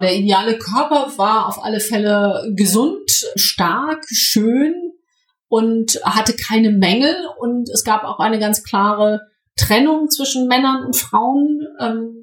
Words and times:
Der 0.00 0.16
ideale 0.16 0.58
Körper 0.58 1.12
war 1.16 1.46
auf 1.46 1.62
alle 1.62 1.80
Fälle 1.80 2.52
gesund, 2.56 3.10
stark, 3.36 4.06
schön 4.10 4.74
und 5.48 6.00
hatte 6.04 6.34
keine 6.34 6.70
Mängel. 6.70 7.14
Und 7.38 7.68
es 7.68 7.84
gab 7.84 8.04
auch 8.04 8.18
eine 8.18 8.38
ganz 8.38 8.62
klare 8.62 9.20
Trennung 9.56 10.08
zwischen 10.08 10.48
Männern 10.48 10.86
und 10.86 10.96
Frauen. 10.96 11.60
Ähm, 11.80 12.20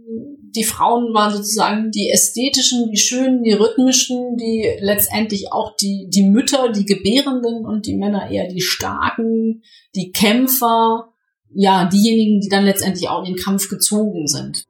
die 0.55 0.63
Frauen 0.63 1.13
waren 1.13 1.35
sozusagen 1.35 1.91
die 1.91 2.09
ästhetischen, 2.09 2.89
die 2.89 2.97
schönen, 2.97 3.43
die 3.43 3.53
rhythmischen, 3.53 4.37
die 4.37 4.67
letztendlich 4.79 5.51
auch 5.51 5.75
die, 5.75 6.07
die 6.09 6.23
Mütter, 6.23 6.71
die 6.71 6.85
Gebärenden 6.85 7.63
und 7.63 7.85
die 7.85 7.95
Männer 7.95 8.31
eher 8.31 8.47
die 8.47 8.61
starken, 8.61 9.61
die 9.93 10.11
Kämpfer, 10.11 11.13
ja, 11.53 11.85
diejenigen, 11.85 12.41
die 12.41 12.49
dann 12.49 12.65
letztendlich 12.65 13.07
auch 13.07 13.19
in 13.23 13.35
den 13.35 13.43
Kampf 13.43 13.69
gezogen 13.69 14.27
sind. 14.27 14.65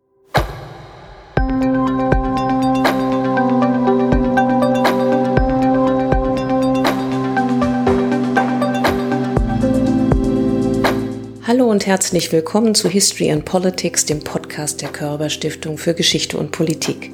Hallo 11.48 11.72
und 11.72 11.88
herzlich 11.88 12.34
willkommen 12.34 12.76
zu 12.76 12.90
History 12.90 13.32
and 13.32 13.46
Politics, 13.46 14.04
dem 14.04 14.20
Podcast 14.20 14.82
der 14.82 14.90
Körber 14.90 15.30
Stiftung 15.30 15.78
für 15.78 15.94
Geschichte 15.94 16.38
und 16.38 16.52
Politik. 16.52 17.10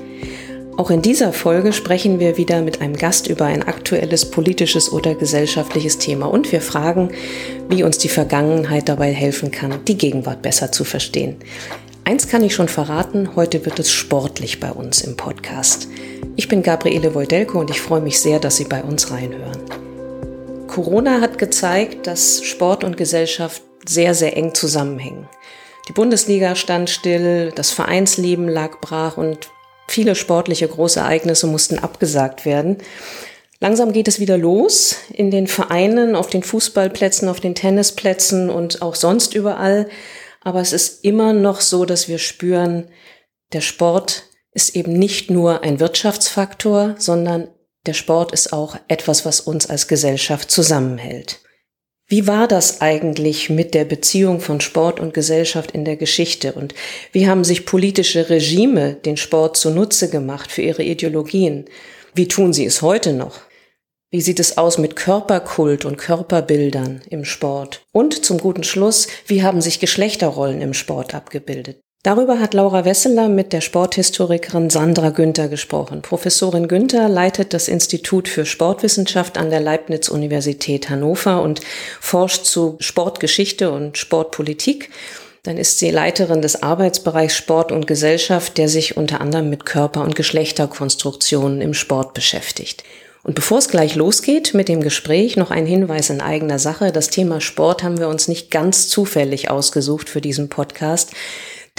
Auch 0.76 0.90
in 0.90 1.04
dieser 1.04 1.34
Folge 1.34 1.72
sprechen 1.72 2.20
wir 2.20 2.36
wieder 2.36 2.64
mit 2.64 2.82
einem 2.82 2.98
Gast 2.98 3.28
über 3.28 3.46
ein 3.46 3.62
aktuelles 3.62 4.32
politisches 4.32 4.92
oder 4.92 5.14
gesellschaftliches 5.14 6.00
Thema 6.00 6.26
und 6.26 6.52
wir 6.52 6.62
fragen, 6.62 7.12
wie 7.70 7.84
uns 7.84 8.00
die 8.00 8.10
Vergangenheit 8.10 8.90
dabei 8.90 9.14
helfen 9.14 9.52
kann, 9.52 9.86
die 9.86 10.00
Gegenwart 10.00 10.42
besser 10.42 10.72
zu 10.72 10.84
verstehen. 10.84 11.36
Eins 12.04 12.28
kann 12.28 12.44
ich 12.44 12.56
schon 12.56 12.70
verraten, 12.70 13.36
heute 13.36 13.64
wird 13.68 13.78
es 13.78 13.92
sportlich 13.92 14.60
bei 14.60 14.72
uns 14.72 15.02
im 15.02 15.16
Podcast. 15.16 15.88
Ich 16.38 16.48
bin 16.48 16.64
Gabriele 16.64 17.14
Wojdelko 17.14 17.60
und 17.60 17.70
ich 17.70 17.82
freue 17.82 18.02
mich 18.02 18.20
sehr, 18.20 18.40
dass 18.40 18.58
Sie 18.58 18.66
bei 18.66 18.82
uns 18.82 19.12
reinhören. 19.12 19.62
Corona 20.66 21.22
hat 21.22 21.38
gezeigt, 21.38 22.08
dass 22.08 22.44
Sport 22.44 22.84
und 22.84 22.98
Gesellschaft 22.98 23.62
sehr, 23.88 24.14
sehr 24.14 24.36
eng 24.38 24.54
zusammenhängen. 24.54 25.28
Die 25.88 25.94
Bundesliga 25.94 26.56
stand 26.56 26.90
still, 26.90 27.52
das 27.54 27.72
Vereinsleben 27.72 28.48
lag 28.48 28.80
brach 28.80 29.18
und 29.18 29.50
viele 29.88 30.16
sportliche 30.16 30.68
Großereignisse 30.68 31.48
mussten 31.48 31.78
abgesagt 31.78 32.46
werden. 32.46 32.78
Langsam 33.60 33.94
geht 33.94 34.08
es 34.08 34.20
wieder 34.20 34.38
los 34.38 34.98
in 35.14 35.32
den 35.32 35.48
Vereinen, 35.48 36.16
auf 36.16 36.28
den 36.28 36.44
Fußballplätzen, 36.44 37.30
auf 37.30 37.40
den 37.40 37.56
Tennisplätzen 37.56 38.50
und 38.50 38.82
auch 38.82 38.96
sonst 38.96 39.34
überall. 39.36 39.88
Aber 40.42 40.60
es 40.60 40.74
ist 40.74 41.04
immer 41.04 41.34
noch 41.34 41.62
so, 41.62 41.86
dass 41.86 42.08
wir 42.08 42.18
spüren, 42.18 42.90
der 43.54 43.62
Sport 43.62 44.24
ist 44.52 44.76
eben 44.76 44.94
nicht 44.94 45.30
nur 45.30 45.64
ein 45.64 45.80
Wirtschaftsfaktor, 45.80 46.96
sondern 46.98 47.48
der 47.86 47.94
Sport 47.94 48.32
ist 48.32 48.54
auch 48.54 48.78
etwas, 48.88 49.26
was 49.26 49.42
uns 49.42 49.70
als 49.70 49.88
Gesellschaft 49.88 50.52
zusammenhält. 50.52 51.43
Wie 52.14 52.28
war 52.28 52.48
das 52.48 52.80
eigentlich 52.80 53.50
mit 53.50 53.74
der 53.74 53.86
Beziehung 53.86 54.40
von 54.40 54.62
Sport 54.62 55.00
und 55.00 55.16
Gesellschaft 55.16 55.72
in 55.72 55.84
der 55.84 55.96
Geschichte 55.96 56.54
und 56.54 56.76
wie 57.12 57.28
haben 57.28 57.44
sich 57.44 57.66
politische 57.66 58.30
Regime 58.30 58.94
den 58.94 59.18
Sport 59.18 59.58
zunutze 59.58 60.12
gemacht 60.12 60.52
für 60.52 60.62
ihre 60.62 60.84
Ideologien? 60.84 61.66
Wie 62.14 62.28
tun 62.28 62.54
sie 62.54 62.66
es 62.66 62.84
heute 62.84 63.14
noch? 63.14 63.40
Wie 64.12 64.22
sieht 64.22 64.40
es 64.40 64.60
aus 64.60 64.78
mit 64.78 64.96
Körperkult 64.96 65.86
und 65.86 65.98
Körperbildern 65.98 67.02
im 67.10 67.26
Sport? 67.26 67.82
Und 67.92 68.24
zum 68.24 68.38
guten 68.38 68.64
Schluss, 68.64 69.08
wie 69.26 69.42
haben 69.42 69.60
sich 69.60 69.80
Geschlechterrollen 69.80 70.62
im 70.62 70.76
Sport 70.76 71.16
abgebildet? 71.16 71.83
Darüber 72.04 72.42
hat 72.42 72.54
Laura 72.54 72.84
Wesseler 72.84 73.30
mit 73.30 73.54
der 73.54 73.62
Sporthistorikerin 73.62 74.70
Sandra 74.70 75.12
Günther 75.12 75.48
gesprochen. 75.48 76.02
Professorin 76.02 76.68
Günther 76.68 77.08
leitet 77.08 77.54
das 77.54 77.70
Institut 77.70 78.28
für 78.28 78.46
Sportwissenschaft 78.46 79.38
an 79.38 79.50
der 79.50 79.62
Leibniz-Universität 79.62 80.90
Hannover 80.90 81.42
und 81.42 81.62
forscht 82.02 82.44
zu 82.44 82.76
Sportgeschichte 82.82 83.72
und 83.72 83.98
Sportpolitik. 83.98 84.90
Dann 85.44 85.56
ist 85.56 85.80
sie 85.80 85.92
Leiterin 85.92 86.42
des 86.42 86.62
Arbeitsbereichs 86.62 87.38
Sport 87.38 87.72
und 87.72 87.88
Gesellschaft, 87.88 88.58
der 88.58 88.68
sich 88.68 88.98
unter 88.98 89.22
anderem 89.22 89.50
mit 89.50 89.66
Körper- 89.66 90.04
und 90.04 90.16
Geschlechterkonstruktionen 90.16 91.62
im 91.62 91.74
Sport 91.74 92.14
beschäftigt. 92.14 92.84
Und 93.24 93.36
bevor 93.36 93.60
es 93.60 93.70
gleich 93.70 93.96
losgeht 93.96 94.54
mit 94.54 94.68
dem 94.68 94.82
Gespräch, 94.82 95.38
noch 95.38 95.52
ein 95.52 95.66
Hinweis 95.66 96.10
in 96.10 96.20
eigener 96.20 96.60
Sache. 96.60 96.92
Das 96.92 97.10
Thema 97.10 97.40
Sport 97.40 97.82
haben 97.82 97.98
wir 97.98 98.10
uns 98.10 98.28
nicht 98.28 98.52
ganz 98.52 98.90
zufällig 98.90 99.50
ausgesucht 99.50 100.10
für 100.10 100.20
diesen 100.20 100.50
Podcast. 100.50 101.12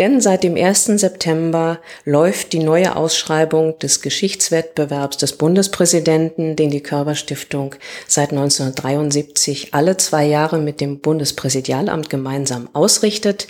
Denn 0.00 0.20
seit 0.20 0.42
dem 0.42 0.56
1. 0.56 0.86
September 0.86 1.78
läuft 2.04 2.52
die 2.52 2.58
neue 2.58 2.96
Ausschreibung 2.96 3.78
des 3.78 4.02
Geschichtswettbewerbs 4.02 5.18
des 5.18 5.34
Bundespräsidenten, 5.38 6.56
den 6.56 6.70
die 6.70 6.82
Körperstiftung 6.82 7.76
seit 8.08 8.30
1973 8.30 9.72
alle 9.72 9.96
zwei 9.96 10.24
Jahre 10.26 10.58
mit 10.58 10.80
dem 10.80 10.98
Bundespräsidialamt 10.98 12.10
gemeinsam 12.10 12.68
ausrichtet. 12.72 13.46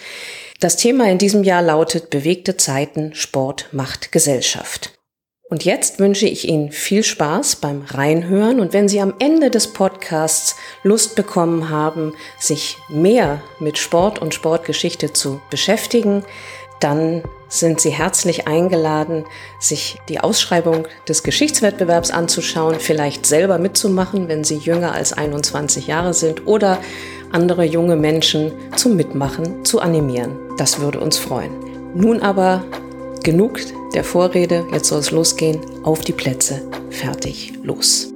Das 0.60 0.76
Thema 0.76 1.10
in 1.10 1.16
diesem 1.16 1.44
Jahr 1.44 1.62
lautet 1.62 2.10
Bewegte 2.10 2.58
Zeiten, 2.58 3.14
Sport 3.14 3.68
macht 3.72 4.12
Gesellschaft. 4.12 4.93
Und 5.54 5.64
jetzt 5.64 6.00
wünsche 6.00 6.26
ich 6.26 6.48
Ihnen 6.48 6.72
viel 6.72 7.04
Spaß 7.04 7.54
beim 7.54 7.84
Reinhören 7.86 8.58
und 8.58 8.72
wenn 8.72 8.88
Sie 8.88 9.00
am 9.00 9.14
Ende 9.20 9.50
des 9.50 9.72
Podcasts 9.72 10.56
Lust 10.82 11.14
bekommen 11.14 11.70
haben, 11.70 12.12
sich 12.40 12.76
mehr 12.88 13.40
mit 13.60 13.78
Sport 13.78 14.18
und 14.18 14.34
Sportgeschichte 14.34 15.12
zu 15.12 15.40
beschäftigen, 15.50 16.24
dann 16.80 17.22
sind 17.48 17.80
Sie 17.80 17.90
herzlich 17.90 18.48
eingeladen, 18.48 19.26
sich 19.60 19.96
die 20.08 20.18
Ausschreibung 20.18 20.88
des 21.08 21.22
Geschichtswettbewerbs 21.22 22.10
anzuschauen, 22.10 22.80
vielleicht 22.80 23.24
selber 23.24 23.58
mitzumachen, 23.58 24.26
wenn 24.26 24.42
Sie 24.42 24.56
jünger 24.56 24.92
als 24.92 25.12
21 25.12 25.86
Jahre 25.86 26.14
sind 26.14 26.48
oder 26.48 26.78
andere 27.30 27.62
junge 27.62 27.94
Menschen 27.94 28.50
zum 28.74 28.96
Mitmachen 28.96 29.64
zu 29.64 29.78
animieren. 29.78 30.36
Das 30.58 30.80
würde 30.80 30.98
uns 30.98 31.16
freuen. 31.16 31.52
Nun 31.94 32.22
aber 32.22 32.64
Genug 33.24 33.58
der 33.94 34.04
Vorrede, 34.04 34.66
jetzt 34.70 34.88
soll 34.88 34.98
es 34.98 35.10
losgehen. 35.10 35.58
Auf 35.82 36.02
die 36.02 36.12
Plätze, 36.12 36.60
fertig, 36.90 37.54
los. 37.62 38.12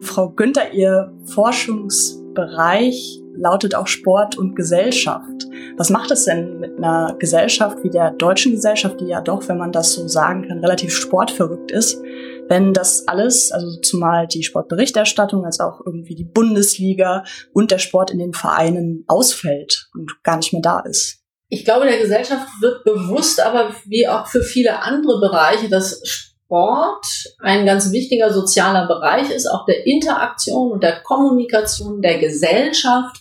Frau 0.00 0.28
Günther, 0.30 0.72
Ihr 0.72 1.12
Forschungsbereich 1.26 3.20
lautet 3.34 3.74
auch 3.74 3.88
Sport 3.88 4.38
und 4.38 4.54
Gesellschaft. 4.54 5.48
Was 5.76 5.90
macht 5.90 6.12
es 6.12 6.26
denn 6.26 6.60
mit 6.60 6.78
einer 6.78 7.16
Gesellschaft 7.18 7.82
wie 7.82 7.90
der 7.90 8.12
deutschen 8.12 8.52
Gesellschaft, 8.52 9.00
die 9.00 9.06
ja 9.06 9.20
doch, 9.20 9.48
wenn 9.48 9.58
man 9.58 9.72
das 9.72 9.94
so 9.94 10.06
sagen 10.06 10.46
kann, 10.46 10.60
relativ 10.60 10.94
sportverrückt 10.94 11.72
ist, 11.72 12.00
wenn 12.46 12.72
das 12.72 13.08
alles, 13.08 13.50
also 13.50 13.80
zumal 13.80 14.28
die 14.28 14.44
Sportberichterstattung 14.44 15.44
als 15.44 15.58
auch 15.58 15.80
irgendwie 15.84 16.14
die 16.14 16.22
Bundesliga 16.22 17.24
und 17.52 17.72
der 17.72 17.78
Sport 17.78 18.12
in 18.12 18.20
den 18.20 18.32
Vereinen 18.32 19.02
ausfällt 19.08 19.88
und 19.92 20.22
gar 20.22 20.36
nicht 20.36 20.52
mehr 20.52 20.62
da 20.62 20.78
ist? 20.78 21.21
Ich 21.52 21.66
glaube, 21.66 21.84
der 21.84 21.98
Gesellschaft 21.98 22.48
wird 22.62 22.82
bewusst, 22.82 23.38
aber 23.38 23.74
wie 23.84 24.08
auch 24.08 24.26
für 24.26 24.42
viele 24.42 24.80
andere 24.80 25.20
Bereiche, 25.20 25.68
dass 25.68 26.00
Sport 26.02 27.04
ein 27.40 27.66
ganz 27.66 27.92
wichtiger 27.92 28.32
sozialer 28.32 28.86
Bereich 28.86 29.30
ist, 29.30 29.46
auch 29.46 29.66
der 29.66 29.86
Interaktion 29.86 30.72
und 30.72 30.82
der 30.82 31.02
Kommunikation 31.02 32.00
der 32.00 32.16
Gesellschaft, 32.16 33.16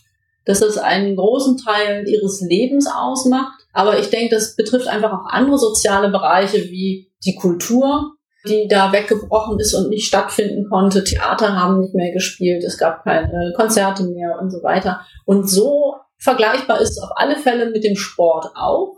dass 0.46 0.62
es 0.62 0.78
einen 0.78 1.18
großen 1.18 1.58
Teil 1.58 2.08
ihres 2.08 2.40
Lebens 2.40 2.88
ausmacht. 2.88 3.66
Aber 3.74 4.00
ich 4.00 4.10
denke, 4.10 4.34
das 4.34 4.56
betrifft 4.56 4.88
einfach 4.88 5.12
auch 5.12 5.26
andere 5.28 5.58
soziale 5.58 6.08
Bereiche 6.08 6.70
wie 6.72 7.12
die 7.26 7.36
Kultur, 7.36 8.14
die 8.48 8.70
da 8.70 8.94
weggebrochen 8.94 9.60
ist 9.60 9.74
und 9.74 9.90
nicht 9.90 10.08
stattfinden 10.08 10.70
konnte. 10.70 11.04
Theater 11.04 11.58
haben 11.58 11.82
nicht 11.82 11.96
mehr 11.96 12.14
gespielt, 12.14 12.64
es 12.64 12.78
gab 12.78 13.04
keine 13.04 13.52
Konzerte 13.58 14.04
mehr 14.04 14.40
und 14.42 14.52
so 14.52 14.64
weiter. 14.64 15.02
Und 15.26 15.50
so 15.50 15.96
Vergleichbar 16.22 16.80
ist 16.80 17.00
auf 17.02 17.10
alle 17.16 17.36
Fälle 17.36 17.72
mit 17.72 17.84
dem 17.84 17.96
Sport 17.96 18.48
auch. 18.56 18.96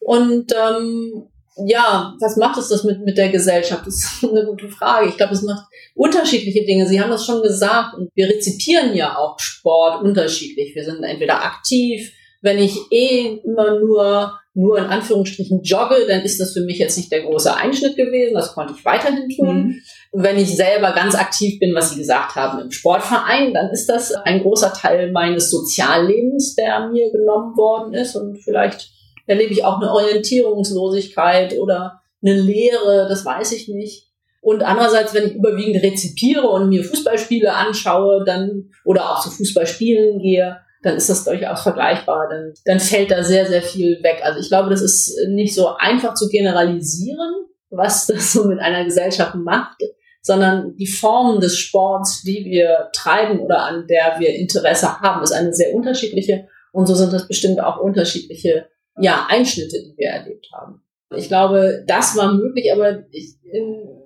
Und 0.00 0.52
ähm, 0.52 1.28
ja, 1.66 2.14
was 2.20 2.36
macht 2.36 2.58
es 2.58 2.68
das 2.68 2.84
mit, 2.84 3.04
mit 3.04 3.18
der 3.18 3.30
Gesellschaft? 3.30 3.86
Das 3.86 3.94
ist 3.94 4.24
eine 4.30 4.44
gute 4.44 4.68
Frage. 4.68 5.08
Ich 5.08 5.16
glaube, 5.16 5.32
es 5.32 5.42
macht 5.42 5.64
unterschiedliche 5.94 6.64
Dinge. 6.64 6.86
Sie 6.86 7.00
haben 7.00 7.10
das 7.10 7.26
schon 7.26 7.42
gesagt. 7.42 7.94
Und 7.94 8.10
wir 8.14 8.28
rezipieren 8.28 8.94
ja 8.94 9.16
auch 9.16 9.38
Sport 9.38 10.02
unterschiedlich. 10.02 10.74
Wir 10.74 10.84
sind 10.84 11.02
entweder 11.02 11.42
aktiv. 11.42 12.12
Wenn 12.42 12.58
ich 12.58 12.78
eh 12.92 13.40
immer 13.44 13.80
nur 13.80 14.38
nur 14.58 14.76
in 14.76 14.86
Anführungsstrichen 14.86 15.62
jogge, 15.62 16.06
dann 16.08 16.22
ist 16.22 16.40
das 16.40 16.52
für 16.52 16.62
mich 16.62 16.78
jetzt 16.78 16.96
nicht 16.96 17.12
der 17.12 17.22
große 17.22 17.56
Einschnitt 17.56 17.96
gewesen. 17.96 18.34
Das 18.34 18.54
konnte 18.54 18.74
ich 18.76 18.84
weiterhin 18.84 19.28
tun. 19.28 19.56
Mhm. 19.56 19.82
wenn 20.12 20.36
ich 20.36 20.56
selber 20.56 20.92
ganz 20.92 21.14
aktiv 21.14 21.60
bin, 21.60 21.74
was 21.76 21.90
Sie 21.90 21.98
gesagt 21.98 22.34
haben, 22.34 22.60
im 22.62 22.72
Sportverein, 22.72 23.54
dann 23.54 23.70
ist 23.70 23.88
das 23.88 24.12
ein 24.12 24.42
großer 24.42 24.72
Teil 24.72 25.12
meines 25.12 25.50
Soziallebens, 25.50 26.56
der 26.56 26.88
mir 26.88 27.12
genommen 27.12 27.56
worden 27.56 27.94
ist. 27.94 28.16
Und 28.16 28.38
vielleicht 28.38 28.90
erlebe 29.26 29.52
ich 29.52 29.64
auch 29.64 29.80
eine 29.80 29.92
Orientierungslosigkeit 29.92 31.56
oder 31.58 32.00
eine 32.20 32.34
Leere, 32.34 33.06
das 33.08 33.24
weiß 33.24 33.52
ich 33.52 33.68
nicht. 33.68 34.08
Und 34.40 34.64
andererseits, 34.64 35.14
wenn 35.14 35.28
ich 35.28 35.34
überwiegend 35.36 35.84
rezipiere 35.84 36.48
und 36.48 36.68
mir 36.68 36.82
Fußballspiele 36.82 37.52
anschaue, 37.52 38.24
dann 38.24 38.70
oder 38.84 39.10
auch 39.10 39.20
zu 39.20 39.30
Fußballspielen 39.30 40.18
gehe, 40.18 40.56
dann 40.82 40.96
ist 40.96 41.10
das 41.10 41.24
durchaus 41.24 41.62
vergleichbar. 41.62 42.28
Dann, 42.30 42.54
dann 42.64 42.80
fällt 42.80 43.10
da 43.10 43.22
sehr, 43.22 43.46
sehr 43.46 43.62
viel 43.62 44.02
weg. 44.02 44.20
Also 44.22 44.40
ich 44.40 44.48
glaube, 44.48 44.70
das 44.70 44.82
ist 44.82 45.16
nicht 45.28 45.54
so 45.54 45.74
einfach 45.76 46.14
zu 46.14 46.28
generalisieren. 46.28 47.46
was 47.70 48.06
das 48.08 48.32
so 48.32 48.44
mit 48.44 48.60
einer 48.60 48.84
Gesellschaft 48.84 49.34
macht, 49.34 49.78
sondern 50.22 50.76
die 50.76 50.86
Form 50.86 51.40
des 51.40 51.58
Sports, 51.58 52.22
die 52.22 52.44
wir 52.44 52.88
treiben 52.92 53.40
oder 53.40 53.64
an 53.64 53.86
der 53.86 54.16
wir 54.18 54.34
Interesse 54.34 55.00
haben, 55.00 55.22
ist 55.22 55.32
eine 55.32 55.52
sehr 55.52 55.74
unterschiedliche. 55.74 56.48
Und 56.72 56.86
so 56.86 56.94
sind 56.94 57.12
das 57.12 57.26
bestimmt 57.26 57.60
auch 57.60 57.78
unterschiedliche 57.78 58.66
ja, 59.00 59.26
Einschnitte, 59.28 59.78
die 59.82 59.94
wir 59.96 60.10
erlebt 60.10 60.48
haben. 60.52 60.82
Ich 61.16 61.28
glaube, 61.28 61.84
das 61.86 62.16
war 62.16 62.34
möglich, 62.34 62.70
aber 62.72 63.04
ich, 63.10 63.36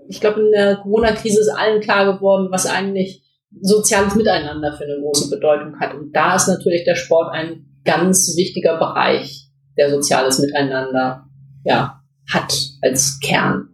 ich 0.09 0.21
glaube, 0.21 0.41
in 0.41 0.53
der 0.53 0.77
Corona-Krise 0.77 1.41
ist 1.41 1.49
allen 1.49 1.81
klar 1.81 2.15
geworden, 2.15 2.49
was 2.51 2.67
eigentlich 2.67 3.22
soziales 3.61 4.15
Miteinander 4.15 4.77
für 4.77 4.85
eine 4.85 5.01
große 5.01 5.31
Bedeutung 5.31 5.79
hat. 5.79 5.95
Und 5.95 6.13
da 6.15 6.37
ist 6.37 6.49
natürlich 6.49 6.85
der 6.85 6.97
Sport 6.97 7.33
ein 7.33 7.67
ganz 7.85 8.35
wichtiger 8.37 8.79
Bereich, 8.79 9.49
der 9.77 9.91
soziales 9.91 10.39
Miteinander 10.39 11.27
ja, 11.65 12.01
hat 12.33 12.55
als 12.83 13.19
Kern. 13.21 13.69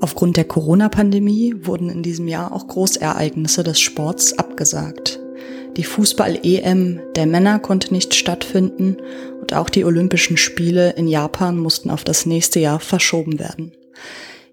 Aufgrund 0.00 0.36
der 0.36 0.44
Corona-Pandemie 0.44 1.54
wurden 1.62 1.88
in 1.88 2.02
diesem 2.02 2.28
Jahr 2.28 2.52
auch 2.52 2.66
Großereignisse 2.66 3.62
des 3.62 3.80
Sports 3.80 4.38
abgesagt. 4.38 5.18
Die 5.76 5.84
Fußball-EM 5.84 7.00
der 7.16 7.26
Männer 7.26 7.58
konnte 7.58 7.92
nicht 7.92 8.14
stattfinden 8.14 8.98
und 9.40 9.54
auch 9.54 9.70
die 9.70 9.84
Olympischen 9.84 10.36
Spiele 10.36 10.90
in 10.90 11.08
Japan 11.08 11.58
mussten 11.58 11.90
auf 11.90 12.04
das 12.04 12.26
nächste 12.26 12.60
Jahr 12.60 12.80
verschoben 12.80 13.38
werden. 13.38 13.72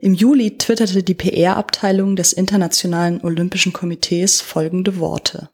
Im 0.02 0.16
Juli 0.16 0.58
twitterte 0.58 1.04
die 1.04 1.14
PR-Abteilung 1.14 2.16
des 2.16 2.34
Internationalen 2.34 3.22
Olympischen 3.22 3.72
Komitees 3.72 4.42
folgende 4.42 4.98
Worte. 4.98 5.50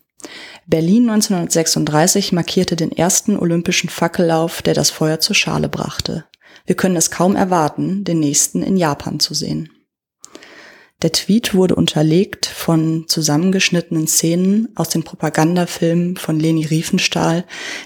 Berlin 0.66 1.10
1936 1.10 2.32
markierte 2.32 2.78
den 2.78 2.94
ersten 2.94 3.38
olympischen 3.38 3.90
Fackellauf, 3.90 4.62
der 4.62 4.74
das 4.74 4.90
Feuer 4.90 5.20
zur 5.20 5.36
Schale 5.36 5.68
brachte. 5.68 6.24
Wir 6.66 6.76
können 6.78 6.96
es 6.96 7.12
kaum 7.12 7.36
erwarten, 7.36 8.06
den 8.06 8.22
nächsten 8.22 8.64
in 8.64 8.78
Japan 8.78 9.20
zu 9.20 9.34
sehen. 9.34 9.70
Der 11.02 11.12
Tweet 11.12 11.54
wurde 11.54 11.76
unterlegt 11.76 12.46
von 12.46 13.04
zusammengeschnittenen 13.10 14.08
Szenen 14.08 14.70
aus 14.76 14.88
den 14.88 15.04
Propagandafilmen 15.04 16.16
von 16.16 16.40
Leni 16.40 16.66
Riefenstahl, 16.66 17.44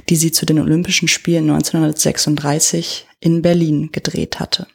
die 0.09 0.15
sie 0.15 0.31
zu 0.31 0.45
den 0.45 0.59
Olympischen 0.59 1.07
Spielen 1.07 1.49
1936 1.49 3.07
in 3.19 3.41
Berlin 3.41 3.89
gedreht 3.91 4.39
hatte. 4.39 4.67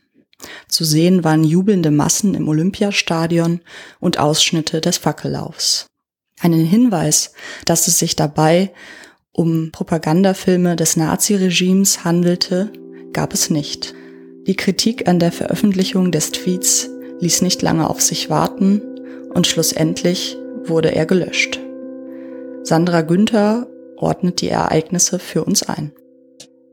Zu 0.69 0.85
sehen 0.85 1.25
waren 1.25 1.45
jubelnde 1.45 1.91
Massen 1.91 2.35
im 2.35 2.49
Olympiastadion 2.49 3.61
und 4.01 4.19
Ausschnitte 4.19 4.81
des 4.81 4.99
Fackellaufs. 4.99 5.87
Einen 6.41 6.65
Hinweis, 6.65 7.33
dass 7.65 7.89
es 7.89 7.99
sich 7.99 8.17
dabei 8.17 8.73
um 9.33 9.71
Propagandafilme 9.71 10.77
des 10.77 10.97
Naziregimes 10.97 12.05
handelte, 12.05 12.73
gab 13.13 13.35
es 13.35 13.51
nicht. 13.51 13.95
Die 14.47 14.57
Kritik 14.57 15.09
an 15.09 15.19
der 15.19 15.33
Veröffentlichung 15.33 16.13
des 16.13 16.31
Tweets 16.33 16.89
ließ 17.21 17.43
nicht 17.43 17.63
lange 17.63 17.91
auf 17.91 18.01
sich 18.01 18.31
warten 18.31 18.81
und 19.35 19.47
schlussendlich 19.47 20.37
wurde 20.65 20.95
er 20.95 21.07
gelöscht. 21.07 21.61
Sandra 22.63 23.03
Günther 23.03 23.67
ordnet 23.97 24.41
die 24.41 24.49
Ereignisse 24.49 25.19
für 25.19 25.45
uns 25.45 25.63
ein. 25.63 25.93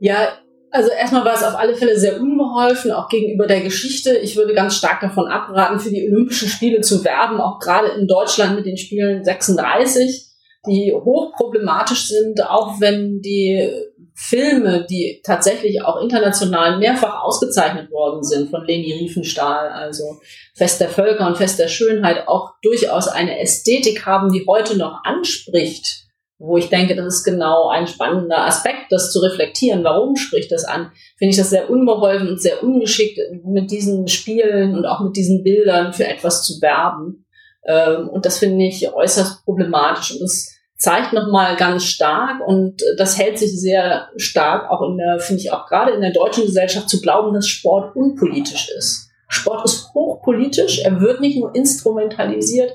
Ja, 0.00 0.38
also 0.74 0.90
erstmal 0.90 1.24
war 1.24 1.34
es 1.34 1.44
auf 1.44 1.54
alle 1.54 1.76
Fälle 1.76 1.96
sehr 1.96 2.20
unbeholfen, 2.20 2.90
auch 2.90 3.08
gegenüber 3.08 3.46
der 3.46 3.60
Geschichte. 3.60 4.16
Ich 4.18 4.34
würde 4.34 4.54
ganz 4.54 4.74
stark 4.74 5.00
davon 5.00 5.28
abraten, 5.28 5.78
für 5.78 5.90
die 5.90 6.02
Olympischen 6.08 6.48
Spiele 6.48 6.80
zu 6.80 7.04
werben, 7.04 7.40
auch 7.40 7.60
gerade 7.60 7.88
in 7.96 8.08
Deutschland 8.08 8.56
mit 8.56 8.66
den 8.66 8.76
Spielen 8.76 9.22
36, 9.22 10.26
die 10.66 10.92
hochproblematisch 10.92 12.08
sind, 12.08 12.44
auch 12.44 12.80
wenn 12.80 13.20
die 13.20 13.70
Filme, 14.16 14.84
die 14.90 15.20
tatsächlich 15.24 15.82
auch 15.82 16.02
international 16.02 16.78
mehrfach 16.78 17.22
ausgezeichnet 17.22 17.92
worden 17.92 18.24
sind 18.24 18.50
von 18.50 18.64
Leni 18.64 18.94
Riefenstahl, 18.94 19.68
also 19.68 20.18
Fest 20.54 20.80
der 20.80 20.88
Völker 20.88 21.28
und 21.28 21.36
Fest 21.36 21.60
der 21.60 21.68
Schönheit, 21.68 22.26
auch 22.26 22.54
durchaus 22.62 23.06
eine 23.06 23.38
Ästhetik 23.38 24.06
haben, 24.06 24.32
die 24.32 24.44
heute 24.48 24.76
noch 24.76 25.04
anspricht 25.04 26.03
wo 26.46 26.58
ich 26.58 26.68
denke, 26.68 26.94
das 26.94 27.06
ist 27.06 27.24
genau 27.24 27.68
ein 27.68 27.86
spannender 27.86 28.46
Aspekt, 28.46 28.90
das 28.90 29.12
zu 29.12 29.20
reflektieren. 29.20 29.82
Warum 29.82 30.16
spricht 30.16 30.52
das 30.52 30.64
an? 30.64 30.90
Finde 31.16 31.30
ich 31.30 31.36
das 31.36 31.50
sehr 31.50 31.70
unbeholfen 31.70 32.28
und 32.28 32.40
sehr 32.40 32.62
ungeschickt, 32.62 33.18
mit 33.44 33.70
diesen 33.70 34.08
Spielen 34.08 34.76
und 34.76 34.84
auch 34.84 35.00
mit 35.00 35.16
diesen 35.16 35.42
Bildern 35.42 35.92
für 35.92 36.06
etwas 36.06 36.44
zu 36.44 36.60
werben. 36.60 37.26
Ähm, 37.66 38.08
und 38.08 38.26
das 38.26 38.38
finde 38.38 38.64
ich 38.66 38.92
äußerst 38.92 39.44
problematisch. 39.44 40.12
Und 40.12 40.22
das 40.22 40.54
zeigt 40.76 41.12
nochmal 41.12 41.56
ganz 41.56 41.84
stark 41.84 42.46
und 42.46 42.82
das 42.98 43.18
hält 43.18 43.38
sich 43.38 43.58
sehr 43.58 44.08
stark 44.16 44.70
auch 44.70 44.82
in 44.88 44.98
der, 44.98 45.18
finde 45.18 45.40
ich 45.40 45.52
auch 45.52 45.66
gerade 45.66 45.92
in 45.92 46.00
der 46.00 46.12
deutschen 46.12 46.44
Gesellschaft 46.44 46.90
zu 46.90 47.00
glauben, 47.00 47.32
dass 47.32 47.48
Sport 47.48 47.96
unpolitisch 47.96 48.68
ist. 48.76 49.08
Sport 49.28 49.64
ist 49.64 49.94
hochpolitisch, 49.94 50.80
er 50.84 51.00
wird 51.00 51.20
nicht 51.20 51.38
nur 51.38 51.54
instrumentalisiert, 51.54 52.72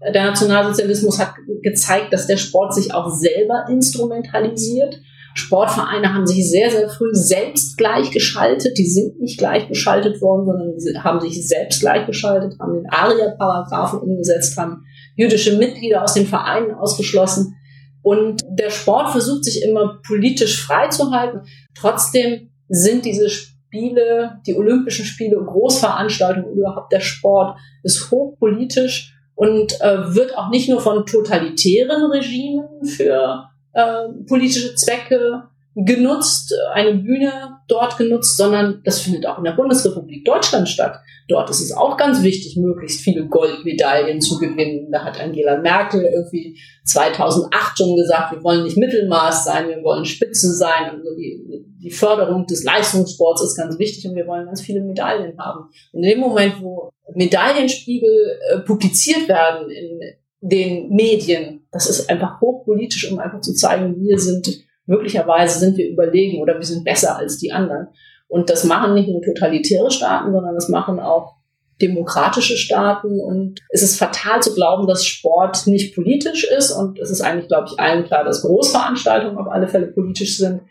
der 0.00 0.24
Nationalsozialismus 0.24 1.18
hat 1.18 1.34
gezeigt, 1.62 2.12
dass 2.12 2.26
der 2.26 2.38
Sport 2.38 2.74
sich 2.74 2.94
auch 2.94 3.10
selber 3.10 3.66
instrumentalisiert. 3.68 4.98
Sportvereine 5.34 6.12
haben 6.12 6.26
sich 6.26 6.50
sehr, 6.50 6.70
sehr 6.70 6.88
früh 6.88 7.10
selbst 7.12 7.76
gleichgeschaltet. 7.76 8.78
Die 8.78 8.86
sind 8.86 9.20
nicht 9.20 9.38
gleichgeschaltet 9.38 10.20
worden, 10.22 10.46
sondern 10.46 11.04
haben 11.04 11.20
sich 11.20 11.46
selbst 11.46 11.80
gleichgeschaltet, 11.80 12.58
haben 12.58 12.74
den 12.74 12.90
ARIA-Paragraphen 12.90 14.00
umgesetzt, 14.00 14.56
haben 14.56 14.84
jüdische 15.16 15.56
Mitglieder 15.56 16.02
aus 16.02 16.14
den 16.14 16.26
Vereinen 16.26 16.74
ausgeschlossen. 16.74 17.54
Und 18.02 18.42
der 18.48 18.70
Sport 18.70 19.10
versucht 19.10 19.44
sich 19.44 19.62
immer 19.62 20.00
politisch 20.06 20.64
freizuhalten. 20.64 21.42
Trotzdem 21.74 22.50
sind 22.68 23.04
diese 23.04 23.28
Spiele, 23.28 24.40
die 24.46 24.56
Olympischen 24.56 25.04
Spiele, 25.04 25.36
Großveranstaltungen, 25.36 26.56
überhaupt 26.56 26.90
der 26.92 27.00
Sport 27.00 27.58
ist 27.82 28.10
hochpolitisch 28.10 29.14
und 29.40 29.80
äh, 29.80 30.14
wird 30.14 30.36
auch 30.36 30.50
nicht 30.50 30.68
nur 30.68 30.82
von 30.82 31.06
totalitären 31.06 32.10
Regimen 32.10 32.84
für 32.84 33.48
äh, 33.72 34.06
politische 34.28 34.74
Zwecke 34.74 35.44
genutzt, 35.74 36.52
eine 36.72 36.94
Bühne 36.94 37.58
dort 37.68 37.96
genutzt, 37.96 38.36
sondern 38.36 38.82
das 38.84 39.00
findet 39.00 39.26
auch 39.26 39.38
in 39.38 39.44
der 39.44 39.52
Bundesrepublik 39.52 40.24
Deutschland 40.24 40.68
statt. 40.68 40.98
Dort 41.28 41.48
ist 41.48 41.60
es 41.60 41.72
auch 41.72 41.96
ganz 41.96 42.24
wichtig, 42.24 42.56
möglichst 42.56 43.02
viele 43.02 43.26
Goldmedaillen 43.28 44.20
zu 44.20 44.38
gewinnen. 44.38 44.90
Da 44.90 45.04
hat 45.04 45.20
Angela 45.20 45.58
Merkel 45.58 46.02
irgendwie 46.02 46.58
2008 46.84 47.78
schon 47.78 47.96
gesagt, 47.96 48.32
wir 48.32 48.42
wollen 48.42 48.64
nicht 48.64 48.76
Mittelmaß 48.76 49.44
sein, 49.44 49.68
wir 49.68 49.80
wollen 49.84 50.04
Spitze 50.04 50.52
sein. 50.52 50.90
Also 50.90 51.14
die, 51.16 51.64
die 51.80 51.90
Förderung 51.90 52.46
des 52.46 52.64
Leistungssports 52.64 53.42
ist 53.42 53.56
ganz 53.56 53.78
wichtig 53.78 54.08
und 54.08 54.16
wir 54.16 54.26
wollen 54.26 54.46
ganz 54.46 54.60
viele 54.60 54.80
Medaillen 54.80 55.38
haben. 55.38 55.68
Und 55.92 56.02
in 56.02 56.10
dem 56.10 56.18
Moment, 56.18 56.60
wo 56.60 56.90
Medaillenspiegel 57.14 58.38
äh, 58.50 58.58
publiziert 58.60 59.28
werden 59.28 59.70
in 59.70 60.00
den 60.40 60.88
Medien, 60.88 61.66
das 61.70 61.88
ist 61.88 62.10
einfach 62.10 62.40
hochpolitisch, 62.40 63.12
um 63.12 63.20
einfach 63.20 63.40
zu 63.40 63.54
zeigen, 63.54 64.00
wir 64.00 64.18
sind 64.18 64.64
möglicherweise 64.90 65.60
sind 65.60 65.78
wir 65.78 65.88
überlegen 65.88 66.42
oder 66.42 66.56
wir 66.56 66.66
sind 66.66 66.84
besser 66.84 67.16
als 67.16 67.38
die 67.38 67.52
anderen. 67.52 67.86
Und 68.26 68.50
das 68.50 68.64
machen 68.64 68.94
nicht 68.94 69.08
nur 69.08 69.22
totalitäre 69.22 69.90
Staaten, 69.90 70.32
sondern 70.32 70.54
das 70.54 70.68
machen 70.68 70.98
auch 70.98 71.36
demokratische 71.80 72.56
Staaten. 72.56 73.20
Und 73.20 73.60
es 73.70 73.82
ist 73.82 73.98
fatal 73.98 74.42
zu 74.42 74.52
glauben, 74.54 74.88
dass 74.88 75.06
Sport 75.06 75.66
nicht 75.68 75.94
politisch 75.94 76.44
ist. 76.44 76.72
Und 76.72 76.98
es 76.98 77.10
ist 77.10 77.20
eigentlich, 77.20 77.48
glaube 77.48 77.68
ich, 77.70 77.78
allen 77.78 78.04
klar, 78.04 78.24
dass 78.24 78.42
Großveranstaltungen 78.42 79.38
auf 79.38 79.48
alle 79.48 79.68
Fälle 79.68 79.86
politisch 79.86 80.36
sind. 80.36 80.62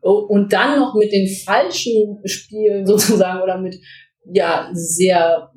Und 0.00 0.52
dann 0.52 0.78
noch 0.78 0.94
mit 0.94 1.12
den 1.12 1.26
falschen 1.26 2.20
Spielen 2.26 2.86
sozusagen 2.86 3.42
oder 3.42 3.58
mit 3.58 3.80
ja 4.26 4.68
sehr 4.72 5.50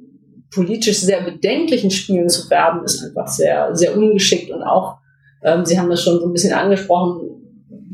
politisch 0.49 0.99
sehr 0.99 1.21
bedenklichen 1.21 1.91
Spielen 1.91 2.29
zu 2.29 2.49
werben, 2.49 2.85
ist 2.85 3.03
einfach 3.03 3.27
sehr, 3.27 3.75
sehr 3.75 3.97
ungeschickt 3.97 4.49
und 4.49 4.63
auch, 4.63 4.97
ähm, 5.43 5.65
Sie 5.65 5.77
haben 5.77 5.89
das 5.89 6.01
schon 6.01 6.19
so 6.19 6.25
ein 6.25 6.31
bisschen 6.31 6.53
angesprochen, 6.53 7.36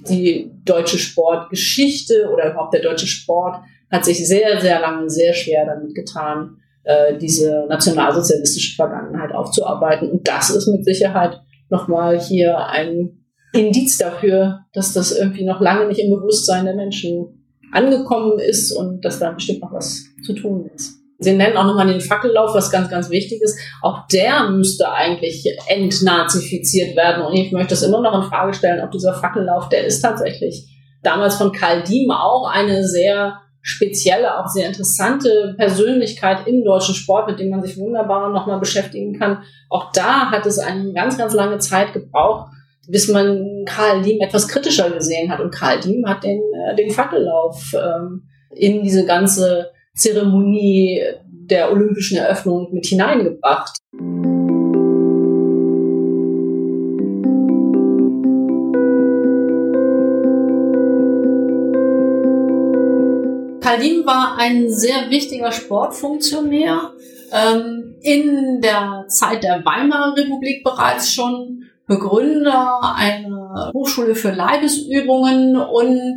die 0.10 0.52
deutsche 0.64 0.98
Sportgeschichte 0.98 2.30
oder 2.32 2.52
überhaupt 2.52 2.74
der 2.74 2.82
deutsche 2.82 3.08
Sport 3.08 3.58
hat 3.92 4.06
sich 4.06 4.28
sehr, 4.28 4.60
sehr 4.60 4.80
lange 4.80 5.10
sehr 5.10 5.34
schwer 5.34 5.66
damit 5.66 5.94
getan, 5.94 6.58
äh, 6.84 7.18
diese 7.18 7.66
nationalsozialistische 7.70 8.76
Vergangenheit 8.76 9.34
aufzuarbeiten. 9.34 10.10
Und 10.10 10.28
das 10.28 10.50
ist 10.50 10.68
mit 10.68 10.84
Sicherheit 10.84 11.42
nochmal 11.70 12.20
hier 12.20 12.58
ein 12.68 13.26
Indiz 13.54 13.98
dafür, 13.98 14.66
dass 14.74 14.94
das 14.94 15.12
irgendwie 15.12 15.46
noch 15.46 15.62
lange 15.62 15.88
nicht 15.88 16.00
im 16.00 16.10
Bewusstsein 16.10 16.66
der 16.66 16.76
Menschen 16.76 17.46
angekommen 17.72 18.40
ist 18.40 18.72
und 18.72 19.06
dass 19.06 19.20
da 19.20 19.32
bestimmt 19.32 19.62
noch 19.62 19.74
was 19.74 20.06
zu 20.26 20.34
tun 20.34 20.70
ist. 20.76 21.03
Sie 21.24 21.36
nennen 21.36 21.58
auch 21.58 21.66
nochmal 21.66 21.88
den 21.88 22.02
Fackellauf, 22.02 22.54
was 22.54 22.72
ganz, 22.72 22.90
ganz 22.90 23.10
wichtig 23.10 23.42
ist. 23.42 23.60
Auch 23.82 24.08
der 24.08 24.50
müsste 24.50 24.92
eigentlich 24.92 25.46
entnazifiziert 25.68 26.96
werden. 26.96 27.24
Und 27.24 27.34
ich 27.34 27.52
möchte 27.52 27.70
das 27.70 27.84
immer 27.84 28.02
noch 28.02 28.16
in 28.16 28.30
Frage 28.30 28.54
stellen, 28.54 28.84
ob 28.84 28.92
dieser 28.92 29.14
Fackellauf, 29.14 29.70
der 29.70 29.86
ist 29.86 30.02
tatsächlich 30.02 30.70
damals 31.02 31.36
von 31.36 31.52
Karl 31.52 31.84
Diem 31.84 32.12
auch 32.12 32.50
eine 32.50 32.84
sehr 32.84 33.40
spezielle, 33.62 34.40
auch 34.40 34.48
sehr 34.48 34.68
interessante 34.68 35.56
Persönlichkeit 35.58 36.48
im 36.48 36.66
deutschen 36.66 36.96
Sport, 36.96 37.30
mit 37.30 37.40
dem 37.40 37.50
man 37.50 37.64
sich 37.64 37.78
wunderbar 37.78 38.30
nochmal 38.30 38.60
beschäftigen 38.60 39.18
kann. 39.18 39.44
Auch 39.70 39.92
da 39.94 40.32
hat 40.32 40.46
es 40.46 40.60
eine 40.60 40.92
ganz, 40.94 41.18
ganz 41.18 41.34
lange 41.34 41.60
Zeit 41.60 41.94
gebraucht, 41.94 42.52
bis 42.88 43.08
man 43.08 43.64
Karl 43.66 44.02
Diem 44.02 44.20
etwas 44.20 44.50
kritischer 44.50 44.90
gesehen 44.90 45.32
hat. 45.32 45.40
Und 45.40 45.54
Karl 45.54 45.80
Diem 45.80 46.06
hat 46.08 46.24
den, 46.24 46.42
äh, 46.68 46.76
den 46.76 46.92
Fackellauf 46.92 47.74
ähm, 47.74 48.28
in 48.54 48.84
diese 48.84 49.06
ganze 49.06 49.72
Zeremonie 49.96 51.02
der 51.26 51.72
olympischen 51.72 52.18
Eröffnung 52.18 52.74
mit 52.74 52.86
hineingebracht. 52.86 53.78
Kaldin 63.62 64.06
war 64.06 64.38
ein 64.38 64.70
sehr 64.70 65.10
wichtiger 65.10 65.52
Sportfunktionär, 65.52 66.92
ähm, 67.32 67.96
in 68.02 68.62
der 68.62 69.06
Zeit 69.08 69.44
der 69.44 69.64
Weimarer 69.66 70.16
Republik 70.18 70.64
bereits 70.64 71.14
schon 71.14 71.64
Begründer 71.88 72.96
einer 72.96 73.72
Hochschule 73.74 74.16
für 74.16 74.32
Leibesübungen 74.32 75.56
und 75.56 76.16